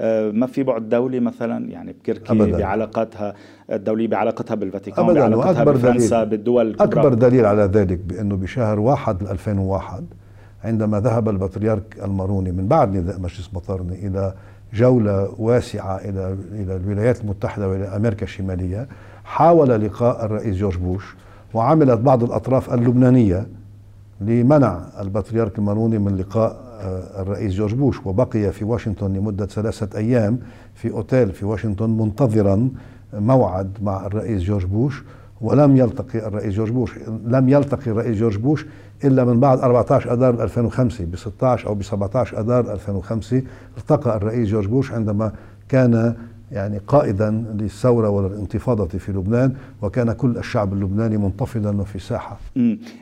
آه، 0.00 0.30
ما 0.30 0.46
في 0.46 0.62
بعد 0.62 0.88
دولي 0.88 1.20
مثلا 1.20 1.70
يعني 1.70 1.92
بكركي 1.92 2.32
أبداً. 2.32 2.58
بعلاقاتها 2.58 3.34
الدوليه 3.72 4.08
بعلاقتها 4.08 4.54
بالفاتيكان 4.54 5.04
أبداً. 5.04 5.20
بعلاقتها 5.20 5.64
بفرنسا 5.64 6.24
بالدول 6.24 6.66
الكبرى. 6.68 6.88
أكبر 7.00 7.14
دليل 7.14 7.46
على 7.46 7.62
ذلك 7.62 7.98
بأنه 7.98 8.36
بشهر 8.36 8.80
واحد 8.80 9.22
2001 9.22 10.04
عندما 10.64 11.00
ذهب 11.00 11.28
البطريرك 11.28 11.96
الماروني 12.04 12.52
من 12.52 12.66
بعد 12.68 12.96
نداء 12.96 13.20
مجلس 13.20 13.50
مطارني 13.54 14.06
إلى 14.06 14.34
جولة 14.74 15.34
واسعة 15.38 15.96
إلى 15.96 16.36
إلى 16.52 16.76
الولايات 16.76 17.20
المتحدة 17.20 17.68
وإلى 17.68 17.84
أمريكا 17.84 18.22
الشمالية. 18.24 18.88
حاول 19.24 19.68
لقاء 19.68 20.24
الرئيس 20.24 20.56
جورج 20.56 20.76
بوش 20.76 21.16
وعملت 21.54 22.00
بعض 22.00 22.22
الأطراف 22.22 22.74
اللبنانية 22.74 23.46
لمنع 24.20 24.80
البطريرك 25.00 25.58
الماروني 25.58 25.98
من 25.98 26.16
لقاء 26.16 26.72
آه، 26.80 27.22
الرئيس 27.22 27.52
جورج 27.52 27.74
بوش. 27.74 28.06
وبقي 28.06 28.52
في 28.52 28.64
واشنطن 28.64 29.12
لمدة 29.12 29.46
ثلاثة 29.46 29.98
أيام 29.98 30.38
في 30.74 30.90
أوتيل 30.90 31.32
في 31.32 31.44
واشنطن 31.44 31.90
منتظرا 31.90 32.68
موعد 33.14 33.70
مع 33.82 34.06
الرئيس 34.06 34.42
جورج 34.42 34.64
بوش. 34.64 35.02
ولم 35.42 35.76
يلتقي 35.76 36.26
الرئيس 36.26 36.54
جورج 36.54 36.70
بوش 36.70 36.98
لم 37.26 37.48
يلتقي 37.48 37.90
الرئيس 37.90 38.16
جورج 38.16 38.36
بوش 38.36 38.66
إلا 39.04 39.24
من 39.24 39.40
بعد 39.40 39.58
14 39.58 40.12
أذار 40.12 40.42
2005 40.42 41.04
ب 41.04 41.16
16 41.16 41.68
أو 41.68 41.74
ب 41.74 41.82
17 41.82 42.40
أذار 42.40 42.72
2005 42.72 43.42
التقى 43.78 44.16
الرئيس 44.16 44.48
جورج 44.48 44.66
بوش 44.66 44.92
عندما 44.92 45.32
كان 45.68 46.14
يعني 46.52 46.80
قائدا 46.86 47.30
للثورة 47.30 48.08
والانتفاضة 48.08 48.86
في 48.86 49.12
لبنان 49.12 49.54
وكان 49.82 50.12
كل 50.12 50.36
الشعب 50.36 50.72
اللبناني 50.72 51.16
منتفضا 51.16 51.70
وفي 51.70 51.98
ساحة. 51.98 52.38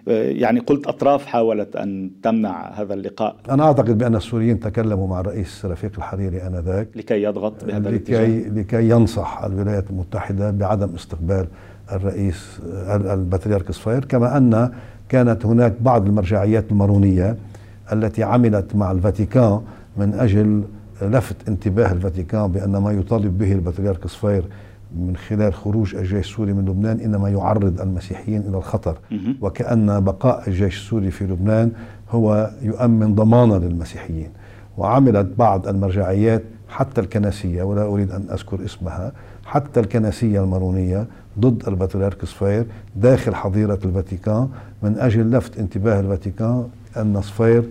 يعني 0.06 0.60
قلت 0.60 0.86
أطراف 0.86 1.26
حاولت 1.26 1.76
أن 1.76 2.10
تمنع 2.22 2.70
هذا 2.70 2.94
اللقاء. 2.94 3.36
أنا 3.50 3.64
أعتقد 3.64 3.98
بأن 3.98 4.14
السوريين 4.14 4.60
تكلموا 4.60 5.08
مع 5.08 5.20
الرئيس 5.20 5.64
رفيق 5.64 5.92
الحريري 5.96 6.42
آنذاك. 6.42 6.88
لكي 6.96 7.22
يضغط 7.22 7.64
بهذا 7.64 7.90
لكي, 7.90 8.16
الاتجاه. 8.16 8.48
لكي 8.48 8.90
ينصح 8.90 9.44
الولايات 9.44 9.90
المتحدة 9.90 10.50
بعدم 10.50 10.94
استقبال 10.94 11.46
الرئيس 11.92 12.60
البطريرك 12.88 13.72
صفير 13.72 14.04
كما 14.04 14.36
أن 14.36 14.70
كانت 15.08 15.46
هناك 15.46 15.74
بعض 15.80 16.06
المرجعيات 16.06 16.64
المارونية 16.70 17.36
التي 17.92 18.22
عملت 18.22 18.76
مع 18.76 18.90
الفاتيكان 18.90 19.60
من 19.96 20.14
أجل 20.14 20.62
لفت 21.02 21.48
انتباه 21.48 21.92
الفاتيكان 21.92 22.52
بأن 22.52 22.76
ما 22.76 22.92
يطالب 22.92 23.38
به 23.38 23.52
البطريرك 23.52 24.06
صفير 24.06 24.44
من 24.96 25.16
خلال 25.16 25.54
خروج 25.54 25.94
الجيش 25.94 26.30
السوري 26.30 26.52
من 26.52 26.64
لبنان 26.64 27.00
إنما 27.00 27.28
يعرض 27.28 27.80
المسيحيين 27.80 28.40
إلى 28.40 28.56
الخطر. 28.56 28.98
وكأن 29.40 30.00
بقاء 30.00 30.48
الجيش 30.48 30.76
السوري 30.76 31.10
في 31.10 31.24
لبنان 31.24 31.72
هو 32.10 32.50
يؤمن 32.62 33.14
ضمانا 33.14 33.54
للمسيحيين. 33.54 34.28
وعملت 34.78 35.28
بعض 35.38 35.68
المرجعيات 35.68 36.42
حتى 36.68 37.00
الكنسية 37.00 37.62
ولا 37.62 37.82
أريد 37.82 38.10
أن 38.10 38.24
أذكر 38.32 38.64
اسمها 38.64 39.12
حتى 39.44 39.80
الكنسية 39.80 40.44
المارونية 40.44 41.06
ضد 41.40 41.68
البطريرك 41.68 42.24
صفير 42.24 42.66
داخل 42.96 43.34
حظيرة 43.34 43.78
الفاتيكان 43.84 44.48
من 44.82 44.98
أجل 44.98 45.30
لفت 45.30 45.58
انتباه 45.58 46.00
الفاتيكان 46.00 46.68
أن 46.96 47.20
صفير 47.20 47.64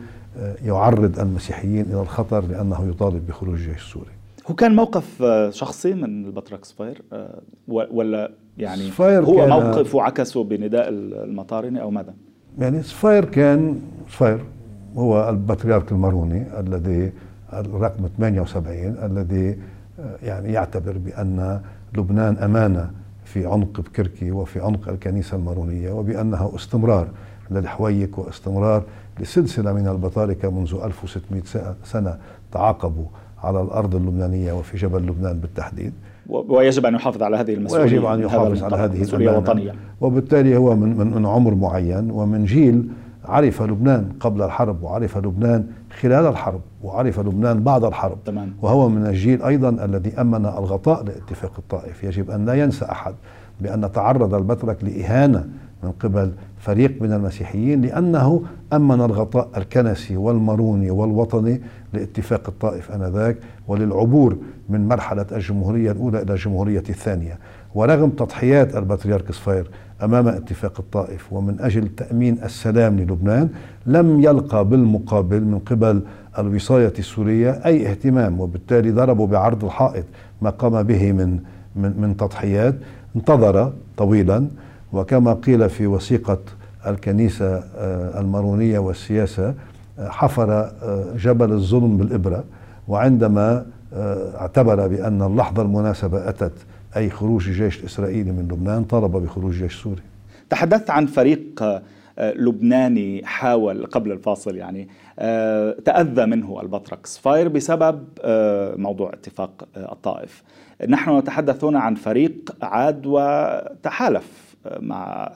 يعرض 0.65 1.19
المسيحيين 1.19 1.81
إلى 1.81 2.01
الخطر 2.01 2.45
لأنه 2.45 2.89
يطالب 2.89 3.27
بخروج 3.27 3.53
الجيش 3.53 3.77
السوري. 3.77 4.11
هو 4.47 4.55
كان 4.55 4.75
موقف 4.75 5.21
آه، 5.21 5.49
شخصي 5.49 5.93
من 5.93 6.25
البطرك 6.25 6.65
صفير 6.65 7.01
آه، 7.13 7.41
ولا 7.67 8.31
يعني 8.57 8.83
صفير 8.83 9.25
هو 9.25 9.47
موقف 9.47 9.95
وعكسه 9.95 10.43
بنداء 10.43 10.89
المطارنه 10.89 11.79
أو 11.79 11.91
ماذا؟ 11.91 12.13
يعني 12.59 12.83
صفير 12.83 13.25
كان 13.25 13.81
صفير 14.09 14.39
هو 14.97 15.29
البطريرك 15.29 15.91
الماروني 15.91 16.59
الذي 16.59 17.11
الرقم 17.53 18.07
78 18.17 18.97
الذي 19.03 19.57
آه، 19.99 20.15
يعني 20.23 20.53
يعتبر 20.53 20.97
بأن 20.97 21.61
لبنان 21.97 22.37
أمانة 22.37 22.91
في 23.33 23.45
عنق 23.45 23.81
بكركي 23.81 24.31
وفي 24.31 24.59
عنق 24.59 24.89
الكنيسة 24.89 25.37
المارونية 25.37 25.91
وبانه 25.91 26.51
استمرار 26.55 27.07
للحويك 27.51 28.17
واستمرار 28.17 28.83
لسلسلة 29.19 29.73
من 29.73 29.87
البطاركة 29.87 30.49
منذ 30.49 30.75
1600 30.83 31.43
سنة 31.83 32.17
تعاقبوا 32.51 33.05
على 33.43 33.61
الأرض 33.61 33.95
اللبنانية 33.95 34.53
وفي 34.53 34.77
جبل 34.77 35.01
لبنان 35.01 35.39
بالتحديد. 35.39 35.93
ويجب 36.29 36.85
أن 36.85 36.95
يحافظ 36.95 37.23
على 37.23 37.37
هذه 37.37 37.53
المسؤولية. 37.53 37.83
ويجب 37.83 38.05
أن 38.05 38.19
يحافظ 38.19 38.63
على 38.63 38.75
هذه 38.75 38.95
المسؤولية 38.95 39.29
الوطنية 39.29 39.75
وبالتالي 40.01 40.57
هو 40.57 40.75
من, 40.75 40.97
من, 40.97 41.13
من 41.13 41.25
عمر 41.25 41.55
معين 41.55 42.11
ومن 42.11 42.45
جيل 42.45 42.89
عرف 43.29 43.61
لبنان 43.61 44.09
قبل 44.19 44.41
الحرب 44.41 44.83
وعرف 44.83 45.17
لبنان 45.17 45.65
خلال 46.01 46.27
الحرب 46.27 46.61
وعرف 46.83 47.19
لبنان 47.19 47.63
بعد 47.63 47.83
الحرب. 47.83 48.17
تمام. 48.25 48.53
وهو 48.61 48.89
من 48.89 49.05
الجيل 49.05 49.43
أيضا 49.43 49.69
الذي 49.69 50.21
أمن 50.21 50.45
الغطاء 50.45 51.03
لاتفاق 51.03 51.51
الطائف. 51.57 52.03
يجب 52.03 52.31
أن 52.31 52.45
لا 52.45 52.53
ينسى 52.53 52.85
أحد 52.85 53.13
بأن 53.61 53.91
تعرض 53.91 54.33
البترك 54.33 54.83
لإهانة 54.83 55.47
من 55.83 55.91
قبل 55.91 56.31
فريق 56.57 57.01
من 57.01 57.13
المسيحيين 57.13 57.81
لأنه 57.81 58.43
أمن 58.73 59.01
الغطاء 59.01 59.49
الكنسي 59.57 60.17
والماروني 60.17 60.91
والوطني 60.91 61.61
لاتفاق 61.93 62.41
الطائف 62.47 62.91
آنذاك 62.91 63.37
وللعبور 63.67 64.37
من 64.69 64.87
مرحلة 64.87 65.25
الجمهورية 65.31 65.91
الأولى 65.91 66.21
إلى 66.21 66.33
الجمهورية 66.33 66.83
الثانية. 66.89 67.39
ورغم 67.75 68.09
تضحيات 68.09 68.75
البطريرك 68.75 69.31
صفير 69.31 69.69
أمام 70.03 70.27
اتفاق 70.27 70.73
الطائف 70.79 71.33
ومن 71.33 71.59
أجل 71.59 71.87
تأمين 71.87 72.37
السلام 72.43 72.99
للبنان 72.99 73.49
لم 73.85 74.21
يلقى 74.21 74.65
بالمقابل 74.65 75.41
من 75.41 75.59
قبل 75.59 76.01
الوصاية 76.39 76.93
السورية 76.99 77.51
أي 77.65 77.91
اهتمام 77.91 78.39
وبالتالي 78.39 78.91
ضربوا 78.91 79.27
بعرض 79.27 79.65
الحائط 79.65 80.05
ما 80.41 80.49
قام 80.49 80.83
به 80.83 81.11
من 81.11 81.39
من, 81.75 82.01
من 82.01 82.17
تضحيات. 82.17 82.75
انتظر 83.15 83.73
طويلا 83.97 84.47
وكما 84.93 85.33
قيل 85.33 85.69
في 85.69 85.87
وثيقة 85.87 86.37
الكنيسة 86.87 87.63
آه، 87.77 88.19
المارونية 88.19 88.79
والسياسة 88.79 89.53
آه، 89.99 90.09
حفر 90.09 90.51
آه، 90.51 91.03
جبل 91.17 91.51
الظلم 91.51 91.97
بالإبرة 91.97 92.43
وعندما 92.87 93.65
اعتبر 94.35 94.87
بأن 94.87 95.21
اللحظة 95.21 95.61
المناسبة 95.61 96.29
أتت 96.29 96.51
أي 96.97 97.09
خروج 97.09 97.47
الجيش 97.47 97.79
الإسرائيلي 97.79 98.31
من 98.31 98.43
لبنان 98.43 98.83
طلب 98.83 99.11
بخروج 99.11 99.53
الجيش 99.53 99.75
السوري 99.75 100.01
تحدثت 100.49 100.89
عن 100.89 101.05
فريق 101.05 101.63
لبناني 102.19 103.25
حاول 103.25 103.85
قبل 103.85 104.11
الفاصل 104.11 104.55
يعني 104.55 104.87
تأذى 105.85 106.25
منه 106.25 106.61
البطرك 106.61 107.07
صفاير 107.07 107.47
بسبب 107.47 108.03
موضوع 108.77 109.13
اتفاق 109.13 109.67
الطائف. 109.77 110.43
نحن 110.87 111.17
نتحدث 111.17 111.63
هنا 111.63 111.79
عن 111.79 111.95
فريق 111.95 112.55
عاد 112.61 113.01
وتحالف 113.05 114.55
مع 114.79 115.31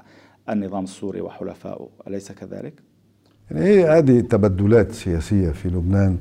النظام 0.49 0.83
السوري 0.83 1.21
وحلفائه. 1.21 1.89
أليس 2.07 2.31
كذلك؟ 2.31 2.73
يعني 3.51 3.65
هي 3.65 3.87
هذه 3.97 4.19
تبدلات 4.19 4.91
سياسية 4.91 5.49
في 5.49 5.69
لبنان 5.69 6.17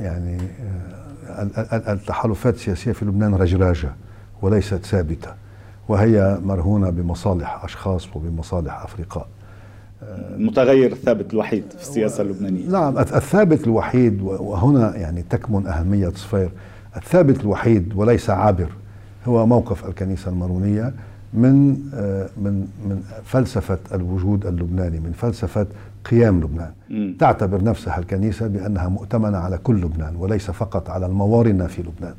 يعني 0.00 0.38
التحالفات 1.88 2.54
السياسية 2.54 2.92
في 2.92 3.04
لبنان 3.04 3.34
رجراجة. 3.34 3.94
وليست 4.42 4.86
ثابتة 4.86 5.28
وهي 5.88 6.38
مرهونة 6.44 6.90
بمصالح 6.90 7.64
أشخاص 7.64 8.16
وبمصالح 8.16 8.82
أفرقاء 8.84 9.26
المتغير 10.36 10.92
الثابت 10.92 11.32
الوحيد 11.32 11.64
في 11.76 11.82
السياسة 11.82 12.22
اللبنانية. 12.22 12.68
نعم 12.68 12.98
الثابت 12.98 13.64
الوحيد 13.66 14.22
وهنا 14.22 14.96
يعني 14.96 15.22
تكمن 15.30 15.66
أهمية 15.66 16.08
صفير. 16.08 16.50
الثابت 16.96 17.40
الوحيد 17.40 17.92
وليس 17.96 18.30
عابر 18.30 18.68
هو 19.26 19.46
موقف 19.46 19.86
الكنيسة 19.88 20.30
المارونية 20.30 20.92
من 21.34 21.78
آه، 21.94 22.28
من 22.36 22.66
من 22.88 23.02
فلسفة 23.24 23.78
الوجود 23.94 24.46
اللبناني 24.46 25.00
من 25.00 25.12
فلسفة 25.12 25.66
قيام 26.10 26.40
لبنان. 26.40 26.70
م. 26.90 27.12
تعتبر 27.18 27.64
نفسها 27.64 27.98
الكنيسة 27.98 28.46
بأنها 28.46 28.88
مؤتمنة 28.88 29.38
على 29.38 29.58
كل 29.58 29.76
لبنان 29.80 30.16
وليس 30.16 30.50
فقط 30.50 30.90
على 30.90 31.06
الموارنه 31.06 31.66
في 31.66 31.82
لبنان. 31.82 32.14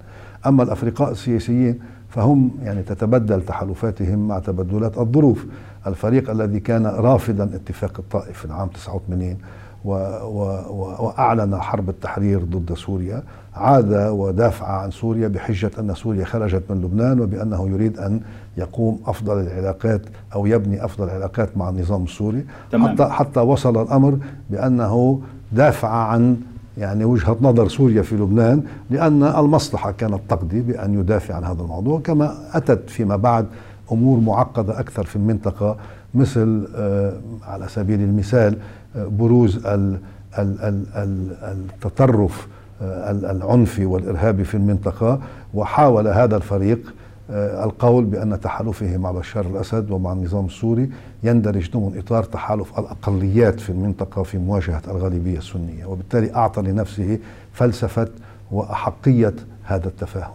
أما 0.45 0.63
الافرقاء 0.63 1.11
السياسيين 1.11 1.79
فهم 2.11 2.51
يعني 2.63 2.83
تتبدل 2.83 3.41
تحالفاتهم 3.41 4.27
مع 4.27 4.39
تبدلات 4.39 4.97
الظروف 4.97 5.45
الفريق 5.87 6.29
الذي 6.29 6.59
كان 6.59 6.85
رافضا 6.85 7.43
اتفاق 7.43 7.93
الطائف 7.99 8.37
في 8.37 8.45
العام 8.45 8.67
89 8.67 9.37
و 9.85 9.93
و 10.23 11.05
وأعلن 11.05 11.61
حرب 11.61 11.89
التحرير 11.89 12.43
ضد 12.43 12.73
سوريا 12.73 13.23
عاد 13.55 13.93
ودافع 13.93 14.67
عن 14.67 14.91
سوريا 14.91 15.27
بحجة 15.27 15.71
أن 15.79 15.93
سوريا 15.93 16.25
خرجت 16.25 16.63
من 16.69 16.81
لبنان 16.81 17.19
وبأنه 17.19 17.69
يريد 17.69 17.99
أن 17.99 18.21
يقوم 18.57 18.99
أفضل 19.05 19.39
العلاقات 19.39 20.01
أو 20.35 20.45
يبني 20.45 20.85
أفضل 20.85 21.05
العلاقات 21.05 21.57
مع 21.57 21.69
النظام 21.69 22.03
السوري 22.03 22.45
تمام. 22.71 22.87
حتى, 22.87 23.05
حتى 23.05 23.39
وصل 23.39 23.81
الأمر 23.81 24.17
بأنه 24.49 25.21
دافع 25.51 25.89
عن 25.89 26.37
يعني 26.81 27.05
وجهة 27.05 27.37
نظر 27.41 27.67
سوريا 27.67 28.01
في 28.01 28.15
لبنان 28.15 28.63
لأن 28.89 29.23
المصلحة 29.23 29.91
كانت 29.91 30.19
تقضي 30.29 30.61
بأن 30.61 30.99
يدافع 30.99 31.35
عن 31.35 31.43
هذا 31.43 31.61
الموضوع 31.61 31.99
كما 31.99 32.37
أتت 32.53 32.89
فيما 32.89 33.15
بعد 33.15 33.45
أمور 33.91 34.19
معقدة 34.19 34.79
أكثر 34.79 35.03
في 35.03 35.15
المنطقة 35.15 35.77
مثل 36.15 36.67
آه 36.75 37.13
على 37.47 37.67
سبيل 37.67 37.99
المثال 37.99 38.57
آه 38.95 39.05
بروز 39.05 39.65
ال 39.65 39.97
ال 40.39 40.85
ال 40.95 41.31
التطرف 41.43 42.47
آه 42.81 43.11
العنفي 43.11 43.85
والإرهابي 43.85 44.43
في 44.43 44.55
المنطقة 44.57 45.19
وحاول 45.53 46.07
هذا 46.07 46.37
الفريق 46.37 46.93
القول 47.31 48.05
بأن 48.05 48.39
تحالفه 48.39 48.97
مع 48.97 49.11
بشار 49.11 49.45
الأسد 49.45 49.91
ومع 49.91 50.13
النظام 50.13 50.45
السوري 50.45 50.89
يندرج 51.23 51.71
ضمن 51.71 51.97
إطار 51.97 52.23
تحالف 52.23 52.79
الأقليات 52.79 53.59
في 53.59 53.69
المنطقة 53.69 54.23
في 54.23 54.37
مواجهة 54.37 54.81
الغالبية 54.87 55.37
السنية 55.37 55.85
وبالتالي 55.85 56.35
أعطى 56.35 56.61
لنفسه 56.61 57.19
فلسفة 57.53 58.09
وأحقية 58.51 59.33
هذا 59.63 59.87
التفاهم. 59.87 60.33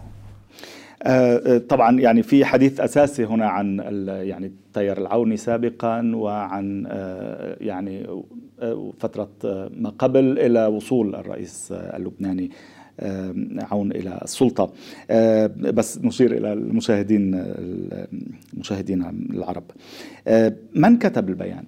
طبعا 1.69 1.99
يعني 1.99 2.23
في 2.23 2.45
حديث 2.45 2.79
أساسي 2.79 3.25
هنا 3.25 3.47
عن 3.49 3.79
يعني 4.07 4.45
التيار 4.45 4.97
العوني 4.97 5.37
سابقا 5.37 6.11
وعن 6.15 6.87
يعني 7.61 8.23
فترة 8.99 9.29
ما 9.77 9.89
قبل 9.99 10.39
إلى 10.39 10.65
وصول 10.65 11.15
الرئيس 11.15 11.71
اللبناني. 11.71 12.51
عون 13.71 13.91
إلى 13.91 14.19
السلطة. 14.23 14.69
بس 15.73 15.99
نشير 16.03 16.37
إلى 16.37 16.53
المشاهدين 16.53 17.43
المشاهدين 18.53 19.03
العرب. 19.33 19.63
من 20.75 20.97
كتب 20.97 21.29
البيان؟ 21.29 21.63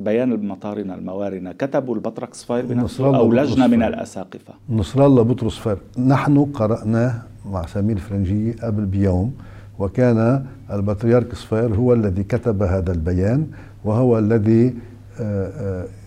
بيان 0.00 0.32
المطارنة 0.32 0.94
الموارنة 0.94 1.52
كتبوا 1.52 1.94
البطرك 1.94 2.34
صفير 2.34 2.66
بنفسه 2.66 3.16
أو 3.16 3.32
لجنة 3.32 3.66
من 3.66 3.82
الأساقفة؟ 3.82 4.54
نصر 4.70 5.06
الله 5.06 5.22
بطرس 5.22 5.58
فار 5.58 5.78
نحن 5.98 6.44
قرأناه 6.44 7.22
مع 7.46 7.66
سمير 7.66 7.96
الفرنجي 7.96 8.52
قبل 8.52 8.84
بيوم 8.84 9.34
وكان 9.78 10.44
البطريرك 10.72 11.34
صفير 11.34 11.74
هو 11.74 11.92
الذي 11.92 12.22
كتب 12.22 12.62
هذا 12.62 12.92
البيان 12.92 13.46
وهو 13.84 14.18
الذي 14.18 14.74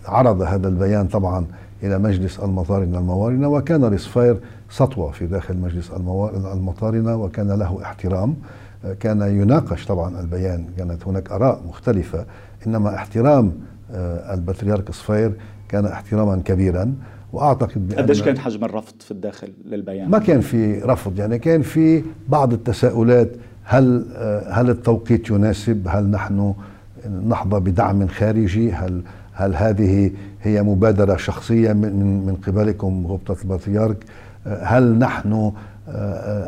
عرض 0.04 0.42
هذا 0.42 0.68
البيان 0.68 1.06
طبعا 1.06 1.46
إلى 1.84 1.98
مجلس 1.98 2.40
المطارنة 2.40 2.98
الموارنة 2.98 3.48
وكان 3.48 3.84
لصفير 3.84 4.36
سطوة 4.70 5.10
في 5.10 5.26
داخل 5.26 5.56
مجلس 5.56 5.90
المطارنة 6.52 7.16
وكان 7.16 7.50
له 7.50 7.82
احترام 7.82 8.36
كان 9.00 9.20
يناقش 9.20 9.86
طبعا 9.86 10.20
البيان 10.20 10.66
كانت 10.78 11.06
هناك 11.06 11.32
آراء 11.32 11.62
مختلفة 11.68 12.24
إنما 12.66 12.94
احترام 12.94 13.52
البطريرك 14.34 14.90
صفير 14.90 15.32
كان 15.68 15.86
احتراما 15.86 16.42
كبيرا 16.44 16.94
وأعتقد 17.32 17.94
قديش 17.94 18.22
كان 18.22 18.38
حجم 18.38 18.64
الرفض 18.64 18.94
في 19.00 19.10
الداخل 19.10 19.52
للبيان؟ 19.64 20.10
ما 20.10 20.18
كان 20.18 20.40
في 20.40 20.78
رفض 20.78 21.18
يعني 21.18 21.38
كان 21.38 21.62
في 21.62 22.02
بعض 22.28 22.52
التساؤلات 22.52 23.30
هل 23.64 24.06
هل 24.48 24.70
التوقيت 24.70 25.30
يناسب؟ 25.30 25.86
هل 25.88 26.10
نحن 26.10 26.54
نحظى 27.28 27.60
بدعم 27.60 28.08
خارجي؟ 28.08 28.72
هل 28.72 29.02
هل 29.32 29.54
هذه 29.54 30.10
هي 30.44 30.62
مبادرة 30.62 31.16
شخصية 31.16 31.72
من 31.72 32.26
من 32.26 32.34
قبلكم 32.46 33.06
غبطة 33.06 33.36
البطريرك؟ 33.42 33.96
هل 34.46 34.98
نحن 34.98 35.52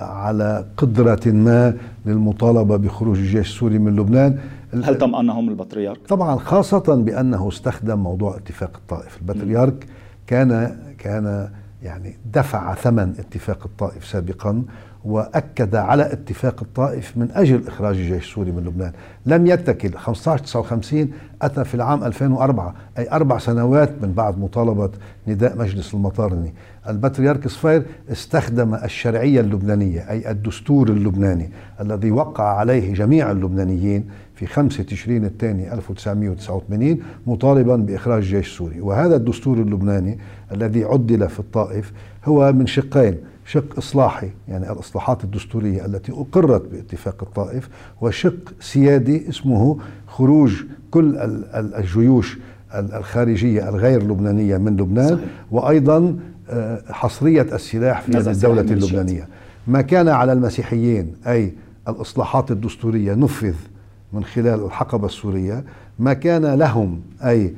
على 0.00 0.64
قدرة 0.76 1.20
ما 1.26 1.74
للمطالبة 2.06 2.76
بخروج 2.76 3.18
الجيش 3.18 3.48
السوري 3.50 3.78
من 3.78 3.96
لبنان 3.96 4.38
هل 4.84 4.98
طمأنهم 4.98 5.48
البطريرك؟ 5.48 5.98
طبعا 6.08 6.36
خاصة 6.38 6.94
بأنه 6.94 7.48
استخدم 7.48 7.98
موضوع 7.98 8.36
اتفاق 8.36 8.70
الطائف 8.76 9.18
البطريرك 9.22 9.86
كان 10.26 10.76
كان 10.98 11.48
يعني 11.82 12.16
دفع 12.34 12.74
ثمن 12.74 13.14
اتفاق 13.18 13.58
الطائف 13.64 14.04
سابقا 14.06 14.62
وأكد 15.04 15.74
على 15.74 16.12
اتفاق 16.12 16.62
الطائف 16.62 17.16
من 17.16 17.30
أجل 17.34 17.66
إخراج 17.68 17.96
الجيش 17.96 18.28
السوري 18.28 18.52
من 18.52 18.64
لبنان، 18.64 18.92
لم 19.26 19.46
يتكل. 19.46 19.94
15 19.94 20.44
59 20.44 21.10
أتى 21.42 21.64
في 21.64 21.74
العام 21.74 22.04
2004 22.04 22.74
أي 22.98 23.10
أربع 23.12 23.38
سنوات 23.38 23.90
من 24.02 24.12
بعد 24.12 24.38
مطالبة 24.38 24.90
نداء 25.28 25.58
مجلس 25.58 25.94
المطارني، 25.94 26.54
البطريرك 26.88 27.48
صفير 27.48 27.82
استخدم 28.12 28.74
الشرعية 28.74 29.40
اللبنانية 29.40 30.10
أي 30.10 30.30
الدستور 30.30 30.88
اللبناني 30.88 31.50
الذي 31.80 32.10
وقع 32.10 32.44
عليه 32.44 32.94
جميع 32.94 33.30
اللبنانيين 33.30 34.10
في 34.36 34.46
5 34.46 34.82
تشرين 34.82 35.24
الثاني 35.24 35.74
1989 35.74 36.98
مطالبا 37.26 37.76
بإخراج 37.76 38.22
الجيش 38.22 38.46
السوري، 38.46 38.80
وهذا 38.80 39.16
الدستور 39.16 39.58
اللبناني 39.58 40.18
الذي 40.52 40.84
عدل 40.84 41.28
في 41.28 41.40
الطائف 41.40 41.92
هو 42.24 42.52
من 42.52 42.66
شقين. 42.66 43.16
شق 43.44 43.76
إصلاحي 43.78 44.30
يعني 44.48 44.72
الإصلاحات 44.72 45.24
الدستورية 45.24 45.86
التي 45.86 46.12
أقرت 46.12 46.68
باتفاق 46.72 47.22
الطائف 47.22 47.68
وشق 48.00 48.54
سيادي 48.60 49.28
اسمه 49.28 49.78
خروج 50.06 50.62
كل 50.90 51.16
الجيوش 51.54 52.38
الخارجية 52.74 53.68
الغير 53.68 54.02
لبنانية 54.02 54.56
من 54.56 54.76
لبنان 54.76 55.08
صحيح. 55.08 55.28
وأيضا 55.50 56.16
حصرية 56.90 57.42
السلاح 57.42 58.00
في 58.00 58.30
الدولة 58.30 58.60
اللبنانية. 58.60 59.28
ما 59.66 59.82
كان 59.82 60.08
على 60.08 60.32
المسيحيين 60.32 61.14
أي 61.26 61.52
الإصلاحات 61.88 62.50
الدستورية 62.50 63.14
نفذ 63.14 63.54
من 64.12 64.24
خلال 64.24 64.64
الحقبة 64.64 65.06
السورية 65.06 65.64
ما 65.98 66.12
كان 66.12 66.46
لهم 66.54 67.00
أي 67.24 67.54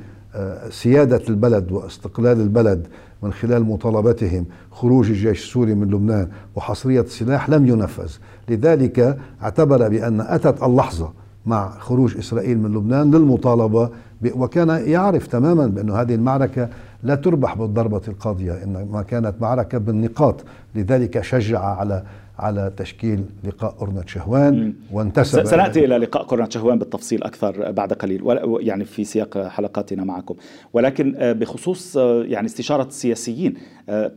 سيادة 0.69 1.21
البلد 1.29 1.71
واستقلال 1.71 2.41
البلد 2.41 2.87
من 3.23 3.33
خلال 3.33 3.63
مطالبتهم 3.63 4.45
خروج 4.71 5.09
الجيش 5.09 5.43
السوري 5.43 5.75
من 5.75 5.87
لبنان 5.87 6.27
وحصرية 6.55 7.01
السلاح 7.01 7.49
لم 7.49 7.67
ينفذ. 7.67 8.11
لذلك 8.49 9.17
اعتبر 9.43 9.89
بأن 9.89 10.21
أتت 10.21 10.63
اللحظة 10.63 11.11
مع 11.45 11.69
خروج 11.69 12.17
إسرائيل 12.17 12.59
من 12.59 12.73
لبنان 12.73 13.11
للمطالبة 13.11 13.89
وكان 14.35 14.69
يعرف 14.69 15.27
تماما 15.27 15.67
بأن 15.67 15.89
هذه 15.89 16.15
المعركة 16.15 16.69
لا 17.03 17.15
تربح 17.15 17.53
بالضربة 17.53 18.01
القاضية 18.07 18.63
إنما 18.63 19.01
كانت 19.01 19.33
معركة 19.41 19.77
بالنقاط. 19.77 20.35
لذلك 20.75 21.21
شجع 21.21 21.59
على 21.59 22.03
على 22.39 22.71
تشكيل 22.77 23.25
لقاء 23.43 23.75
أرنة 23.81 24.03
شهوان 24.05 24.73
وانتسب 24.91 25.43
سنأتي 25.43 25.85
إلى 25.85 25.97
لقاء 25.97 26.33
أرنة 26.33 26.49
شهوان 26.49 26.79
بالتفصيل 26.79 27.23
أكثر 27.23 27.71
بعد 27.71 27.93
قليل 27.93 28.23
يعني 28.59 28.85
في 28.85 29.03
سياق 29.03 29.47
حلقاتنا 29.47 30.03
معكم. 30.03 30.35
ولكن 30.73 31.15
بخصوص 31.19 31.95
يعني 31.95 32.45
استشارة 32.45 32.87
السياسيين 32.87 33.53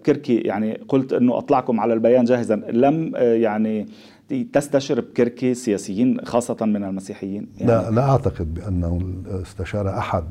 كركي 0.06 0.36
يعني 0.36 0.80
قلت 0.88 1.12
أنه 1.12 1.38
أطلعكم 1.38 1.80
على 1.80 1.94
البيان 1.94 2.24
جاهزا. 2.24 2.56
لم 2.56 3.12
يعني 3.16 3.86
تستشر 4.52 5.00
بكركي 5.00 5.54
سياسيين 5.54 6.20
خاصة 6.24 6.66
من 6.66 6.84
المسيحيين؟ 6.84 7.48
يعني 7.58 7.72
لا 7.72 7.90
لا 7.90 8.10
أعتقد 8.10 8.54
بأنه 8.54 9.00
استشار 9.42 9.98
أحد 9.98 10.24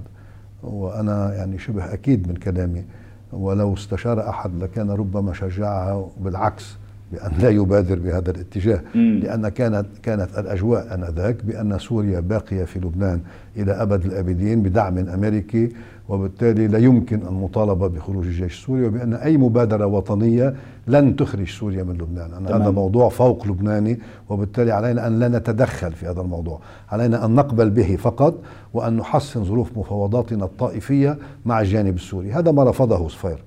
وأنا 0.63 1.34
يعني 1.34 1.60
شبه 1.60 1.93
أكيد 1.93 2.27
من 2.27 2.36
كلامي. 2.36 2.86
ولو 3.34 3.73
استشار 3.73 4.30
أحد 4.30 4.63
لكان 4.63 4.91
ربما 4.91 5.34
شجعها 5.34 6.10
بالعكس 6.19 6.77
بأن 7.13 7.32
لا 7.39 7.50
يبادر 7.50 8.00
بهذا 8.00 8.32
الاتجاه 8.32 8.82
مم. 8.95 9.19
لأن 9.24 9.50
كانت 9.50 9.86
كانت 10.04 10.39
الأجواء 10.39 10.95
آنذاك 10.95 11.45
بأن 11.45 11.80
سوريا 11.80 12.19
باقية 12.19 12.63
في 12.63 12.80
لبنان 12.80 13.19
إلى 13.58 13.71
أبد 13.71 14.06
الآبدين 14.06 14.62
بدعم 14.63 14.97
أمريكي 14.97 15.69
وبالتالي 16.10 16.67
لا 16.67 16.78
يمكن 16.78 17.21
المطالبة 17.28 17.88
بخروج 17.88 18.26
الجيش 18.26 18.60
السوري 18.60 18.86
وبأن 18.86 19.13
أي 19.13 19.38
مبادرة 19.38 19.86
وطنية 19.86 20.54
لن 20.88 21.15
تخرج 21.15 21.47
سوريا 21.50 21.84
من 21.84 21.93
لبنان. 21.93 22.34
أن 22.34 22.47
هذا 22.47 22.69
موضوع 22.69 23.10
فوق 23.10 23.47
لبناني 23.47 24.00
وبالتالي 24.30 24.71
علينا 24.71 25.08
أن 25.08 25.19
لا 25.19 25.28
نتدخل 25.28 25.91
في 25.91 26.08
هذا 26.08 26.21
الموضوع. 26.21 26.60
علينا 26.89 27.26
أن 27.26 27.36
نقبل 27.36 27.69
به 27.69 27.95
فقط 27.95 28.36
وأن 28.74 28.97
نحسن 28.97 29.43
ظروف 29.43 29.78
مفاوضاتنا 29.78 30.45
الطائفية 30.45 31.17
مع 31.45 31.62
الجانب 31.62 31.95
السوري. 31.95 32.32
هذا 32.32 32.52
ما 32.52 32.63
رفضه 32.63 33.08
صفير 33.08 33.43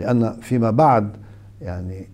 لأن 0.00 0.32
فيما 0.40 0.70
بعد 0.70 1.08
يعني 1.60 2.08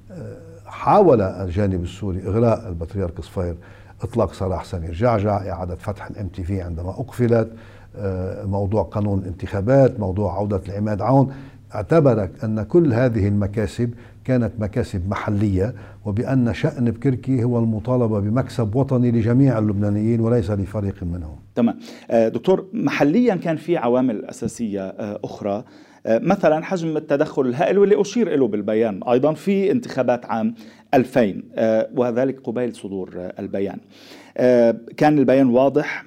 حاول 0.89 1.21
الجانب 1.21 1.83
السوري 1.83 2.23
اغراء 2.27 2.69
البطريرك 2.69 3.21
صفير 3.21 3.55
إطلاق 4.03 4.33
سراح 4.33 4.65
سمير 4.65 4.93
جعجع 4.93 5.51
إعادة 5.51 5.75
فتح 5.75 6.07
الام 6.07 6.29
تي 6.29 6.45
في 6.45 6.63
عندما 6.63 6.91
أقفلت 6.91 7.51
موضوع 8.45 8.83
قانون 8.83 9.19
الانتخابات 9.19 10.01
موضوع 10.01 10.37
عودة 10.37 10.61
العماد 10.69 11.03
عون 11.03 11.33
اعتبر 11.75 12.29
أن 12.45 12.63
كل 12.63 12.93
هذه 12.93 13.29
المكاسب 13.29 13.95
كانت 14.25 14.53
مكاسب 14.59 15.09
محلية 15.09 15.75
وبأن 16.05 16.55
شأن 16.55 16.91
بكركي 16.91 17.45
هو 17.45 17.59
المطالبة 17.59 18.21
بمكسب 18.21 18.75
وطني 18.75 19.11
لجميع 19.11 19.59
اللبنانيين 19.59 20.21
وليس 20.21 20.51
لفريق 20.51 21.03
منهم. 21.03 21.37
تمام. 21.55 21.79
دكتور 22.11 22.65
محليا 22.73 23.35
كان 23.35 23.57
في 23.57 23.77
عوامل 23.77 24.25
أساسية 24.25 24.89
أخرى 25.25 25.65
مثلا 26.07 26.65
حجم 26.65 26.97
التدخل 26.97 27.47
الهائل 27.47 27.79
واللي 27.79 28.01
أشير 28.01 28.37
له 28.37 28.49
بالبيان. 28.49 29.03
أيضا 29.03 29.35
في 29.35 29.71
انتخابات 29.71 30.27
عام 30.27 30.55
2000 30.95 31.43
وذلك 31.97 32.41
قبيل 32.41 32.75
صدور 32.75 33.31
البيان. 33.39 33.81
كان 34.97 35.19
البيان 35.19 35.47
واضح 35.47 36.05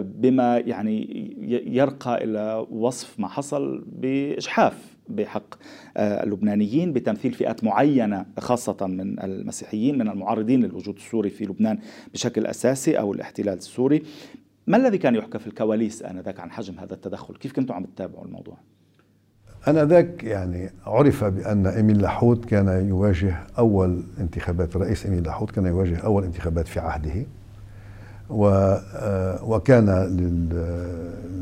بما 0.00 0.58
يعني 0.58 1.06
يرقى 1.66 2.24
إلى 2.24 2.66
وصف 2.70 3.20
ما 3.20 3.28
حصل 3.28 3.84
بإجحاف 3.86 4.96
بحق 5.08 5.54
اللبنانيين 5.96 6.92
بتمثيل 6.92 7.32
فئات 7.32 7.64
معينة 7.64 8.26
خاصة 8.38 8.86
من 8.86 9.22
المسيحيين 9.22 9.98
من 9.98 10.08
المعارضين 10.08 10.64
للوجود 10.64 10.96
السوري 10.96 11.30
في 11.30 11.44
لبنان 11.44 11.78
بشكل 12.12 12.46
أساسي 12.46 12.98
أو 12.98 13.12
الاحتلال 13.12 13.54
السوري. 13.54 14.02
ما 14.66 14.76
الذي 14.76 14.98
كان 14.98 15.14
يحكى 15.14 15.38
في 15.38 15.46
الكواليس 15.46 16.02
آنذاك 16.02 16.40
عن 16.40 16.50
حجم 16.50 16.78
هذا 16.78 16.94
التدخل؟ 16.94 17.36
كيف 17.36 17.52
كنتم 17.52 17.74
عم 17.74 17.84
تتابعوا 17.84 18.24
الموضوع؟ 18.24 18.56
ذاك 19.74 20.24
يعني 20.24 20.70
عرف 20.86 21.24
بأن 21.24 21.66
إميل 21.66 22.02
لاحوت 22.02 22.44
كان 22.44 22.88
يواجه 22.88 23.36
أول 23.58 24.02
انتخابات 24.20 24.76
الرئيس 24.76 25.06
إميل 25.06 25.22
لاحوت 25.22 25.50
كان 25.50 25.66
يواجه 25.66 25.96
أول 25.96 26.24
انتخابات 26.24 26.68
في 26.68 26.80
عهده 26.80 27.26
وكان 29.42 29.90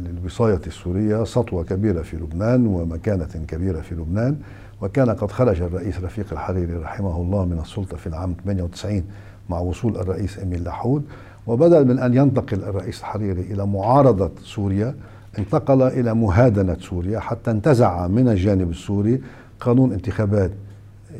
للوصاية 0.06 0.60
السورية 0.66 1.24
سطوة 1.24 1.64
كبيرة 1.64 2.02
في 2.02 2.16
لبنان 2.16 2.66
ومكانة 2.66 3.28
كبيرة 3.48 3.80
في 3.80 3.94
لبنان 3.94 4.37
وكان 4.82 5.10
قد 5.10 5.30
خرج 5.30 5.62
الرئيس 5.62 6.00
رفيق 6.00 6.26
الحريري 6.32 6.74
رحمه 6.74 7.16
الله 7.16 7.44
من 7.44 7.58
السلطة 7.58 7.96
في 7.96 8.06
العام 8.06 8.34
98 8.44 9.02
مع 9.50 9.58
وصول 9.58 9.96
الرئيس 9.96 10.38
أمين 10.38 10.64
لحود 10.64 11.04
وبدل 11.46 11.84
من 11.88 11.98
أن 11.98 12.14
ينتقل 12.14 12.62
الرئيس 12.64 13.00
الحريري 13.00 13.40
إلى 13.40 13.66
معارضة 13.66 14.30
سوريا 14.42 14.94
انتقل 15.38 15.83
إلى 15.83 16.14
مهادنة 16.14 16.77
سوريا 16.81 17.20
حتى 17.20 17.51
انتزع 17.51 18.07
من 18.07 18.29
الجانب 18.29 18.70
السوري 18.70 19.20
قانون 19.61 19.92
انتخابات 19.92 20.51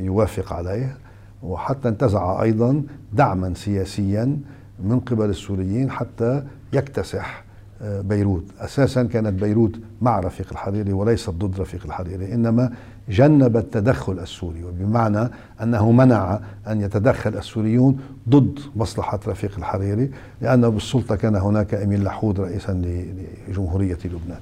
يوافق 0.01 0.53
عليه 0.53 0.97
وحتى 1.43 1.89
انتزع 1.89 2.43
أيضا 2.43 2.83
دعما 3.13 3.55
سياسيا 3.55 4.39
من 4.85 5.01
قبل 5.01 5.31
السوريين 5.31 5.91
حتى 5.91 6.43
يكتسح 6.73 7.45
بيروت. 7.81 8.45
أساسا 8.61 9.03
كانت 9.03 9.43
بيروت 9.43 9.73
مع 10.03 10.21
رفيق 10.21 10.47
الحريري 10.53 10.93
وليست 10.93 11.31
ضد 11.31 11.61
رفيق 11.61 11.87
الحريري 11.87 12.35
إنما 12.35 12.73
جنب 13.09 13.57
التدخل 13.57 14.19
السوري 14.19 14.65
وبمعنى 14.65 15.29
أنه 15.63 15.93
منع 15.93 16.41
أن 16.69 16.81
يتدخل 16.81 17.37
السوريون 17.37 18.01
ضد 18.29 18.59
مصلحة 18.77 19.21
رفيق 19.27 19.53
الحريري 19.59 20.11
لأنه 20.41 20.69
بالسلطة 20.69 21.17
كان 21.17 21.37
هناك 21.37 21.75
أمين 21.75 22.05
لحود 22.05 22.41
رئيسا 22.41 22.83
لجمهورية 23.49 23.99
لبنان. 24.05 24.41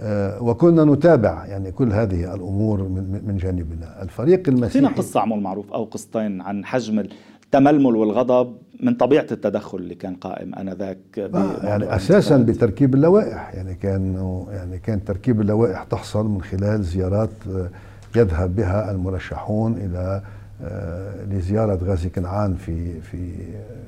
آه، 0.00 0.42
وكنا 0.42 0.84
نتابع 0.84 1.46
يعني 1.46 1.72
كل 1.72 1.92
هذه 1.92 2.34
الأمور 2.34 2.82
من 3.26 3.36
جانبنا. 3.40 4.02
الفريق 4.02 4.48
المسيحي 4.48 4.94
قصة 4.94 5.20
عمول 5.20 5.40
معروف 5.40 5.72
أو 5.72 5.84
قصتين 5.84 6.40
عن 6.40 6.64
حجم 6.64 7.04
التململ 7.46 7.96
والغضب 7.96 8.56
من 8.80 8.94
طبيعة 8.94 9.26
التدخل 9.32 9.78
اللي 9.78 9.94
كان 9.94 10.14
قائم 10.14 10.54
آنذاك 10.54 11.18
آه 11.18 11.66
يعني 11.66 11.96
أساسا 11.96 12.36
بتركيب 12.36 12.94
اللوائح 12.94 13.54
يعني 13.54 13.74
كان 13.74 14.14
يعني 14.50 14.78
كان 14.78 15.04
تركيب 15.04 15.40
اللوائح 15.40 15.82
تحصل 15.82 16.26
من 16.26 16.42
خلال 16.42 16.82
زيارات 16.82 17.30
آه، 17.50 17.68
يذهب 18.16 18.56
بها 18.56 18.90
المرشحون 18.90 19.72
إلى 19.72 20.22
آه، 20.64 21.24
لزيارة 21.24 21.78
غازي 21.84 22.08
كنعان 22.08 22.54
في 22.54 23.00
في 23.00 23.32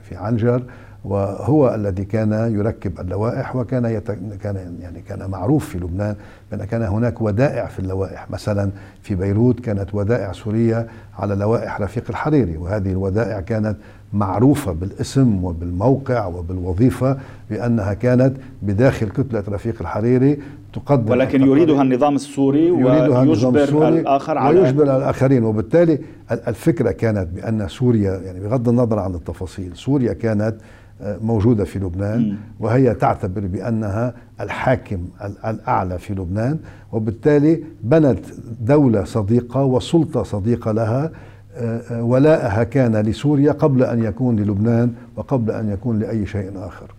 في 0.02 0.16
عنجر 0.16 0.62
وهو 1.04 1.74
الذي 1.74 2.04
كان 2.04 2.32
يركب 2.32 3.00
اللوائح 3.00 3.56
وكان 3.56 3.84
يت... 3.84 4.10
كان 4.42 4.76
يعني 4.80 5.00
كان 5.00 5.30
معروف 5.30 5.68
في 5.68 5.78
لبنان 5.78 6.16
بأن 6.50 6.64
كان 6.64 6.82
هناك 6.82 7.20
ودائع 7.20 7.66
في 7.66 7.78
اللوائح. 7.78 8.30
مثلا 8.30 8.70
في 9.02 9.14
بيروت 9.14 9.60
كانت 9.60 9.94
ودائع 9.94 10.32
سورية 10.32 10.86
على 11.18 11.34
لوائح 11.34 11.80
رفيق 11.80 12.04
الحريري 12.10 12.56
وهذه 12.56 12.92
الودائع 12.92 13.40
كانت 13.40 13.76
معروفة 14.12 14.72
بالاسم 14.72 15.44
وبالموقع 15.44 16.26
وبالوظيفة 16.26 17.16
بأنها 17.50 17.94
كانت 17.94 18.36
بداخل 18.62 19.08
كتلة 19.08 19.44
رفيق 19.48 19.74
الحريري 19.80 20.38
تقدم 20.78 21.10
ولكن 21.12 21.42
يريدها 21.42 21.82
النظام 21.82 22.14
السوري 22.14 22.66
يريدها 22.66 23.20
ويجبر 23.20 23.62
السوري 23.62 24.00
الآخر 24.00 24.38
على 24.38 24.60
ويجبر 24.60 24.96
الآخرين. 24.96 25.44
وبالتالي 25.44 25.98
الفكرة 26.30 26.90
كانت 26.90 27.28
بأن 27.34 27.68
سوريا 27.68 28.20
يعني 28.24 28.40
بغض 28.40 28.68
النظر 28.68 28.98
عن 28.98 29.14
التفاصيل 29.14 29.76
سوريا 29.76 30.12
كانت 30.12 30.54
موجودة 31.00 31.64
في 31.64 31.78
لبنان 31.78 32.36
وهي 32.60 32.94
تعتبر 32.94 33.46
بأنها 33.46 34.14
الحاكم 34.40 34.98
الأعلى 35.46 35.98
في 35.98 36.14
لبنان 36.14 36.58
وبالتالي 36.92 37.64
بنت 37.82 38.18
دولة 38.60 39.04
صديقة 39.04 39.64
وسلطة 39.64 40.22
صديقة 40.22 40.72
لها 40.72 41.10
آه، 41.54 41.78
آه، 41.78 42.02
ولاءها 42.02 42.64
كان 42.64 42.96
لسوريا 42.96 43.52
قبل 43.52 43.82
أن 43.82 44.04
يكون 44.04 44.36
للبنان 44.36 44.92
وقبل 45.16 45.50
أن 45.50 45.68
يكون 45.72 45.98
لأي 45.98 46.26
شيء 46.26 46.50
آخر. 46.56 46.94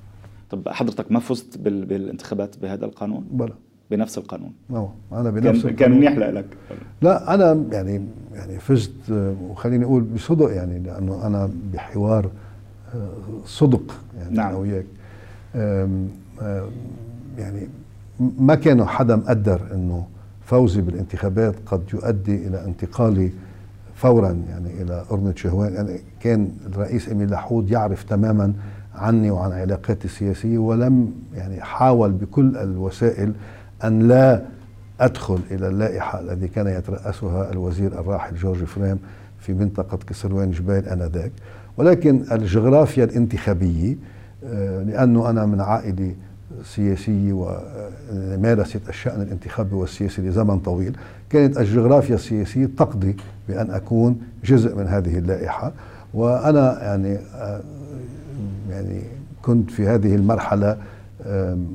طب 0.50 0.70
حضرتك 0.70 1.12
ما 1.12 1.20
فزت 1.20 1.58
بالانتخابات 1.58 2.56
بهذا 2.62 2.86
القانون؟ 2.86 3.26
بلى. 3.32 3.54
بنفس 3.92 4.18
القانون 4.18 4.52
أوه. 4.72 4.94
أنا 5.12 5.30
بنفس 5.30 5.66
كان, 5.66 5.76
كان 5.76 5.92
منيح 5.92 6.18
لك 6.18 6.46
لا 7.02 7.34
أنا 7.34 7.64
يعني 7.72 8.02
يعني 8.34 8.60
فزت 8.60 9.12
آه، 9.12 9.36
وخليني 9.50 9.86
أقول 9.86 10.04
بصدق 10.04 10.52
يعني 10.52 10.80
لأنه 10.80 11.28
أنا 11.28 11.50
بحوار 11.74 12.30
صدق 13.46 13.96
يعني 14.18 14.36
نعم. 14.36 14.50
أنا 14.50 14.58
وياك 14.58 14.86
يعني 17.38 17.68
ما 18.20 18.56
كان 18.56 18.86
حدا 18.86 19.16
مقدر 19.16 19.62
إنه 19.74 20.08
فوزي 20.46 20.82
بالانتخابات 20.82 21.56
قد 21.66 21.84
يؤدي 21.94 22.48
إلى 22.48 22.66
انتقالي 22.66 23.32
فورا 23.96 24.42
يعني 24.50 24.82
إلى 24.82 25.06
ارنة 25.12 25.34
شهوان 25.36 25.74
يعني 25.74 26.00
كان 26.20 26.52
الرئيس 26.66 27.10
امين 27.10 27.30
لحود 27.30 27.72
يعرف 27.72 28.04
تماما 28.04 28.54
عني 28.96 29.32
وعن 29.32 29.52
علاقاتي 29.52 30.06
السياسية 30.06 30.58
ولم 30.58 31.14
يعني 31.36 31.62
حاول 31.62 32.12
بكل 32.12 32.58
الوسائل 32.58 33.34
أن 33.84 34.08
لا 34.08 34.42
أدخل 35.00 35.40
إلى 35.52 35.68
اللائحة 35.68 36.20
الذي 36.20 36.48
كان 36.48 36.68
يترأسها 36.68 37.52
الوزير 37.52 38.00
الراحل 38.00 38.36
جورج 38.36 38.64
فريم 38.64 39.00
في 39.40 39.54
منطقة 39.54 39.98
كسروان 40.08 40.52
جبال 40.52 40.90
آنذاك. 40.90 41.32
ولكن 41.78 42.24
الجغرافيا 42.32 43.04
الانتخابية 43.04 43.96
آه، 44.46 44.84
لأنه 44.84 45.30
أنا 45.30 45.46
من 45.46 45.62
عائلة 45.62 46.16
سياسية 46.64 47.34
ومارست 47.34 48.90
الشأن 48.90 49.22
الانتخابي 49.22 49.76
والسياسي 49.76 50.22
لزمن 50.22 50.60
طويل 50.60 50.98
كانت 51.30 51.58
الجغرافيا 51.58 52.16
السياسية 52.16 52.70
تقضي 52.78 53.16
بأن 53.48 53.72
أكون 53.72 54.22
جزء 54.46 54.76
من 54.76 54.88
هذه 54.88 55.18
اللائحة. 55.18 55.72
وأنا 56.14 56.84
يعني 56.84 57.18
آه، 57.36 57.62
يعني 58.70 59.02
كنت 59.42 59.72
في 59.72 59.88
هذه 59.88 60.16
المرحلة 60.16 60.70
آه، 60.72 60.78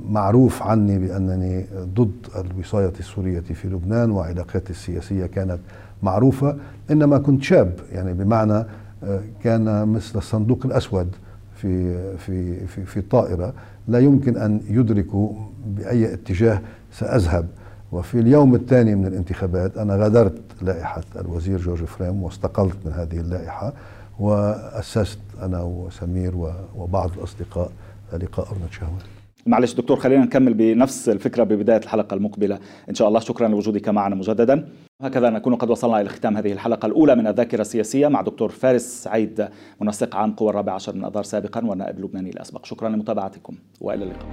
معروف 0.08 0.62
عني 0.62 0.98
بأنني 0.98 1.66
ضد 1.94 2.26
الوصاية 2.36 2.92
السورية 3.00 3.40
في 3.40 3.68
لبنان 3.68 4.10
وعلاقاتي 4.10 4.70
السياسية 4.70 5.26
كانت 5.26 5.58
معروفة 6.02 6.56
إنما 6.90 7.18
كنت 7.18 7.42
شاب. 7.42 7.72
يعني 7.92 8.12
بمعنى 8.12 8.64
آه، 9.04 9.20
كان 9.42 9.88
مثل 9.88 10.18
الصندوق 10.18 10.66
الأسود 10.66 11.08
في 11.56 11.94
في 12.18 12.66
في 12.66 12.84
في 12.84 13.00
طائرة 13.00 13.52
لا 13.88 13.98
يمكن 13.98 14.36
أن 14.36 14.60
يدركوا 14.68 15.32
بأي 15.66 16.14
اتجاه 16.14 16.60
سأذهب. 16.92 17.46
وفي 17.92 18.20
اليوم 18.20 18.54
الثاني 18.54 18.94
من 18.94 19.06
الانتخابات 19.06 19.78
أنا 19.78 19.96
غادرت 19.96 20.34
لائحة 20.62 21.02
الوزير 21.20 21.58
جورج 21.58 21.84
فريم 21.84 22.22
واستقلت 22.22 22.76
من 22.84 22.92
هذه 22.92 23.20
اللائحة 23.20 23.72
وأسست 24.18 25.18
أنا 25.42 25.62
وسمير 25.62 26.32
وبعض 26.76 27.10
الأصدقاء 27.18 27.70
لقاء 28.12 28.46
أرنب 28.46 28.72
شهوان 28.72 29.13
معلش 29.46 29.74
دكتور 29.74 29.96
خلينا 29.96 30.24
نكمل 30.24 30.54
بنفس 30.54 31.08
الفكرة 31.08 31.44
ببداية 31.44 31.78
الحلقة 31.78 32.14
المقبلة. 32.14 32.58
إن 32.88 32.94
شاء 32.94 33.08
الله 33.08 33.20
شكرا 33.20 33.48
لوجودك 33.48 33.88
معنا 33.88 34.14
مجددا. 34.14 34.68
هكذا 35.02 35.30
نكون 35.30 35.54
قد 35.54 35.70
وصلنا 35.70 36.00
إلى 36.00 36.08
ختام 36.08 36.36
هذه 36.36 36.52
الحلقة 36.52 36.86
الأولى 36.86 37.14
من 37.14 37.26
الذاكرة 37.26 37.60
السياسية 37.60 38.08
مع 38.08 38.22
دكتور 38.22 38.48
فارس 38.48 39.02
سعيد 39.02 39.48
منسق 39.80 40.16
عام 40.16 40.32
قوى 40.32 40.50
الرابع 40.50 40.72
عشر 40.72 40.94
من 40.94 41.04
أذار 41.04 41.22
سابقا 41.22 41.66
والنائب 41.66 41.96
اللبناني 41.96 42.30
الأسبق. 42.30 42.64
شكرا 42.64 42.88
لمتابعتكم 42.88 43.54
وإلى 43.80 44.04
اللقاء. 44.04 44.28